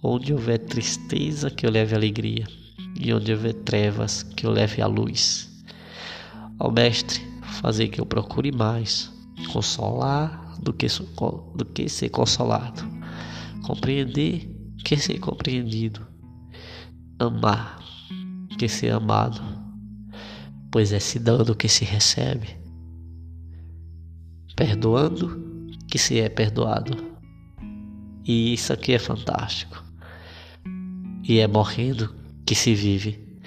Onde 0.00 0.32
houver 0.32 0.58
tristeza, 0.58 1.50
que 1.50 1.66
eu 1.66 1.70
leve 1.72 1.92
a 1.92 1.98
alegria. 1.98 2.46
E 3.00 3.12
onde 3.12 3.32
houver 3.32 3.54
trevas, 3.54 4.22
que 4.22 4.46
eu 4.46 4.52
leve 4.52 4.80
a 4.80 4.86
luz. 4.86 5.50
Ó 6.60 6.70
Mestre, 6.70 7.20
fazer 7.60 7.88
que 7.88 8.00
eu 8.00 8.06
procure 8.06 8.52
mais 8.52 9.12
consolar 9.54 10.58
do 10.60 10.72
que, 10.72 10.88
do 11.54 11.64
que 11.64 11.88
ser 11.88 12.08
consolado, 12.08 12.82
compreender 13.62 14.50
que 14.84 14.96
ser 14.96 15.20
compreendido, 15.20 16.04
amar 17.20 17.78
que 18.58 18.68
ser 18.68 18.90
amado, 18.90 19.40
pois 20.72 20.92
é 20.92 20.98
se 20.98 21.20
dando 21.20 21.54
que 21.54 21.68
se 21.68 21.84
recebe, 21.84 22.56
perdoando 24.56 25.68
que 25.88 25.98
se 25.98 26.18
é 26.18 26.28
perdoado. 26.28 27.14
E 28.26 28.54
isso 28.54 28.72
aqui 28.72 28.92
é 28.92 28.98
fantástico. 28.98 29.84
E 31.22 31.38
é 31.38 31.46
morrendo 31.46 32.12
que 32.44 32.54
se 32.54 32.74
vive 32.74 33.38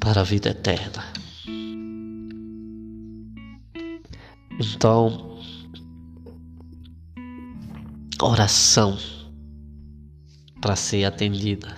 para 0.00 0.20
a 0.20 0.24
vida 0.24 0.50
eterna. 0.50 1.17
Então, 4.60 5.38
oração 8.20 8.98
para 10.60 10.74
ser 10.74 11.04
atendida 11.04 11.76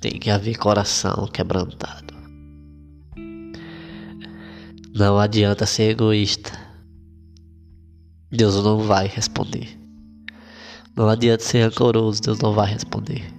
tem 0.00 0.18
que 0.18 0.30
haver 0.30 0.56
coração 0.56 1.26
quebrantado. 1.26 2.14
Não 4.94 5.18
adianta 5.18 5.64
ser 5.64 5.90
egoísta. 5.90 6.52
Deus 8.30 8.62
não 8.62 8.80
vai 8.80 9.06
responder. 9.06 9.78
Não 10.94 11.08
adianta 11.08 11.42
ser 11.42 11.62
rancoroso, 11.62 12.20
Deus 12.20 12.38
não 12.40 12.52
vai 12.52 12.70
responder. 12.70 13.32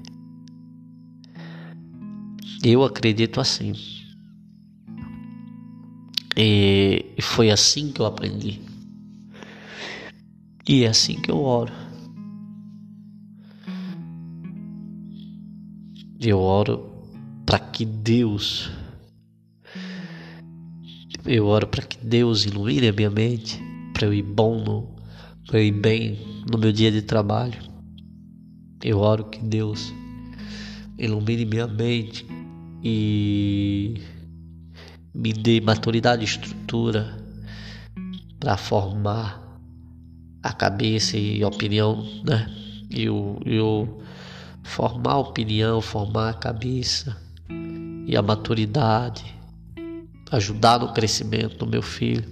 Eu 2.64 2.84
acredito 2.84 3.40
assim. 3.40 3.74
E 6.42 7.22
foi 7.22 7.52
assim 7.52 7.92
que 7.92 8.00
eu 8.00 8.06
aprendi. 8.06 8.62
E 10.66 10.86
é 10.86 10.88
assim 10.88 11.22
que 11.22 11.30
eu 11.30 11.38
oro. 11.42 11.74
Eu 16.18 16.40
oro 16.40 16.90
para 17.46 17.60
que 17.60 17.84
Deus 17.84 18.72
eu 21.26 21.46
oro 21.46 21.68
para 21.68 21.84
que 21.84 21.98
Deus 21.98 22.46
ilumine 22.46 22.88
a 22.88 22.94
minha 22.94 23.10
mente, 23.10 23.62
para 23.94 24.08
eu 24.08 24.14
ir 24.14 24.24
bom 24.24 24.64
no, 24.64 24.96
para 25.46 25.60
eu 25.60 25.66
ir 25.66 25.74
bem 25.74 26.18
no 26.50 26.58
meu 26.58 26.72
dia 26.72 26.90
de 26.90 27.02
trabalho. 27.02 27.60
Eu 28.82 29.00
oro 29.00 29.26
que 29.26 29.40
Deus 29.40 29.94
ilumine 30.98 31.44
minha 31.44 31.68
mente 31.68 32.26
e 32.82 34.02
me 35.14 35.34
dê 35.34 35.60
maturidade 35.60 36.22
e 36.22 36.26
estrutura 36.26 37.18
para 38.40 38.56
formar 38.56 39.42
a 40.42 40.54
cabeça 40.54 41.18
e 41.18 41.44
a 41.44 41.48
opinião, 41.48 42.04
né? 42.24 42.50
E 42.90 43.10
o, 43.10 44.02
formar 44.64 45.14
a 45.14 45.20
opinião, 45.20 45.82
formar 45.82 46.30
a 46.30 46.34
cabeça 46.34 47.18
e 48.08 48.16
a 48.16 48.22
maturidade, 48.22 49.26
ajudar 50.32 50.80
no 50.80 50.94
crescimento 50.94 51.58
do 51.58 51.68
meu 51.68 51.82
filho, 51.82 52.28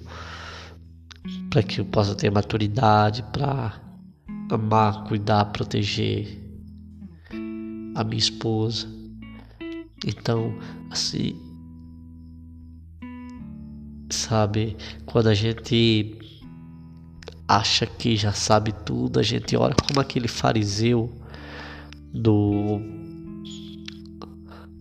para 1.50 1.62
que 1.62 1.82
eu 1.82 1.86
possa 1.86 2.16
ter 2.16 2.32
maturidade 2.32 3.24
para 3.34 3.80
amar, 4.50 5.04
cuidar, 5.04 5.46
proteger 5.46 6.44
a 7.96 8.04
minha 8.04 8.18
esposa. 8.18 8.88
Então, 10.06 10.58
assim, 10.90 11.47
Sabe, 14.10 14.78
quando 15.06 15.28
a 15.28 15.34
gente 15.34 16.16
acha 17.48 17.86
que 17.86 18.16
já 18.16 18.32
sabe 18.32 18.72
tudo, 18.86 19.20
a 19.20 19.24
gente 19.24 19.56
ora 19.56 19.76
como 19.76 20.00
aquele 20.00 20.28
fariseu 20.28 21.12
do 22.14 22.80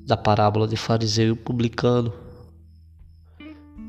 da 0.06 0.16
parábola 0.16 0.68
de 0.68 0.76
fariseu 0.76 1.34
e 1.34 1.36
publicano 1.36 2.12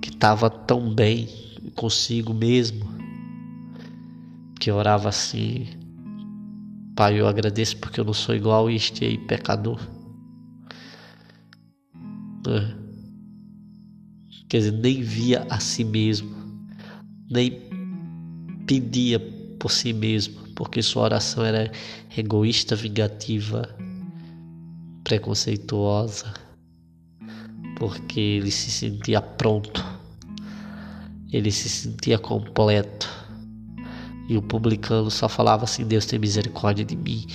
que 0.02 0.10
estava 0.10 0.50
tão 0.50 0.94
bem 0.94 1.30
consigo 1.76 2.34
mesmo 2.34 2.88
que 4.60 4.72
orava 4.72 5.10
assim 5.10 5.68
Pai 6.98 7.20
eu 7.20 7.28
agradeço 7.28 7.78
porque 7.78 8.00
eu 8.00 8.04
não 8.04 8.12
sou 8.12 8.34
igual 8.34 8.66
a 8.66 8.74
este 8.74 9.06
aí 9.06 9.20
pecador. 9.20 9.80
É 12.48 12.87
quer 14.48 14.60
dizer, 14.60 14.72
nem 14.72 15.02
via 15.02 15.46
a 15.50 15.60
si 15.60 15.84
mesmo, 15.84 16.36
nem 17.30 17.62
pedia 18.66 19.20
por 19.60 19.72
si 19.72 19.94
mesmo, 19.94 20.40
porque 20.56 20.82
sua 20.82 21.04
oração 21.04 21.44
era 21.44 21.72
egoísta, 22.18 22.76
vingativa, 22.76 23.76
preconceituosa, 25.04 26.34
porque 27.78 28.20
ele 28.20 28.52
se 28.52 28.72
sentia 28.72 29.22
pronto, 29.22 29.84
ele 31.32 31.52
se 31.52 31.70
sentia 31.70 32.18
completo. 32.18 33.08
E 34.30 34.36
o 34.36 34.42
publicano 34.42 35.10
só 35.10 35.30
falava 35.30 35.64
assim: 35.64 35.86
Deus 35.86 36.06
tem 36.06 36.20
misericórdia 36.20 36.84
de 36.84 36.98
mim, 36.98 37.26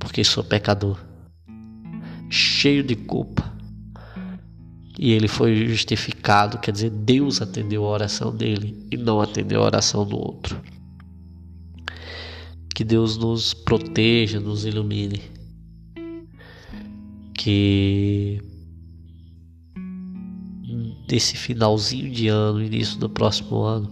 porque 0.00 0.24
sou 0.24 0.42
pecador, 0.42 0.98
cheio 2.28 2.82
de 2.82 2.96
culpa 2.96 3.52
e 4.98 5.12
ele 5.12 5.28
foi 5.28 5.66
justificado, 5.66 6.58
quer 6.58 6.72
dizer, 6.72 6.90
Deus 6.90 7.40
atendeu 7.40 7.84
a 7.84 7.88
oração 7.88 8.34
dele 8.34 8.86
e 8.90 8.96
não 8.96 9.20
atendeu 9.20 9.62
a 9.62 9.66
oração 9.66 10.06
do 10.06 10.16
outro. 10.16 10.60
Que 12.74 12.84
Deus 12.84 13.16
nos 13.16 13.54
proteja, 13.54 14.40
nos 14.40 14.64
ilumine. 14.64 15.22
Que 17.34 18.40
desse 21.06 21.36
finalzinho 21.36 22.10
de 22.10 22.28
ano, 22.28 22.62
início 22.62 22.98
do 22.98 23.08
próximo 23.08 23.62
ano, 23.62 23.90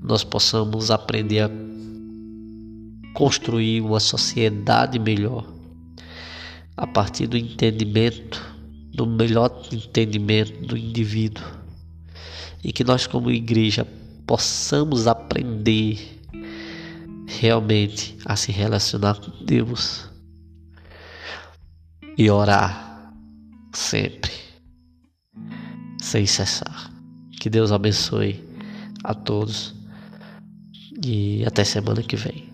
nós 0.00 0.24
possamos 0.24 0.90
aprender 0.90 1.40
a 1.40 1.50
construir 3.14 3.80
uma 3.80 4.00
sociedade 4.00 4.98
melhor 4.98 5.46
a 6.76 6.86
partir 6.86 7.26
do 7.26 7.36
entendimento, 7.36 8.51
do 8.92 9.06
melhor 9.06 9.66
entendimento 9.72 10.66
do 10.66 10.76
indivíduo. 10.76 11.44
E 12.62 12.72
que 12.72 12.84
nós, 12.84 13.06
como 13.06 13.30
igreja, 13.30 13.86
possamos 14.26 15.06
aprender 15.06 16.20
realmente 17.26 18.16
a 18.24 18.36
se 18.36 18.52
relacionar 18.52 19.18
com 19.18 19.44
Deus 19.44 20.08
e 22.16 22.30
orar 22.30 23.12
sempre, 23.72 24.32
sem 26.00 26.26
cessar. 26.26 26.92
Que 27.40 27.50
Deus 27.50 27.72
abençoe 27.72 28.44
a 29.02 29.14
todos 29.14 29.74
e 31.04 31.44
até 31.44 31.64
semana 31.64 32.02
que 32.02 32.16
vem. 32.16 32.51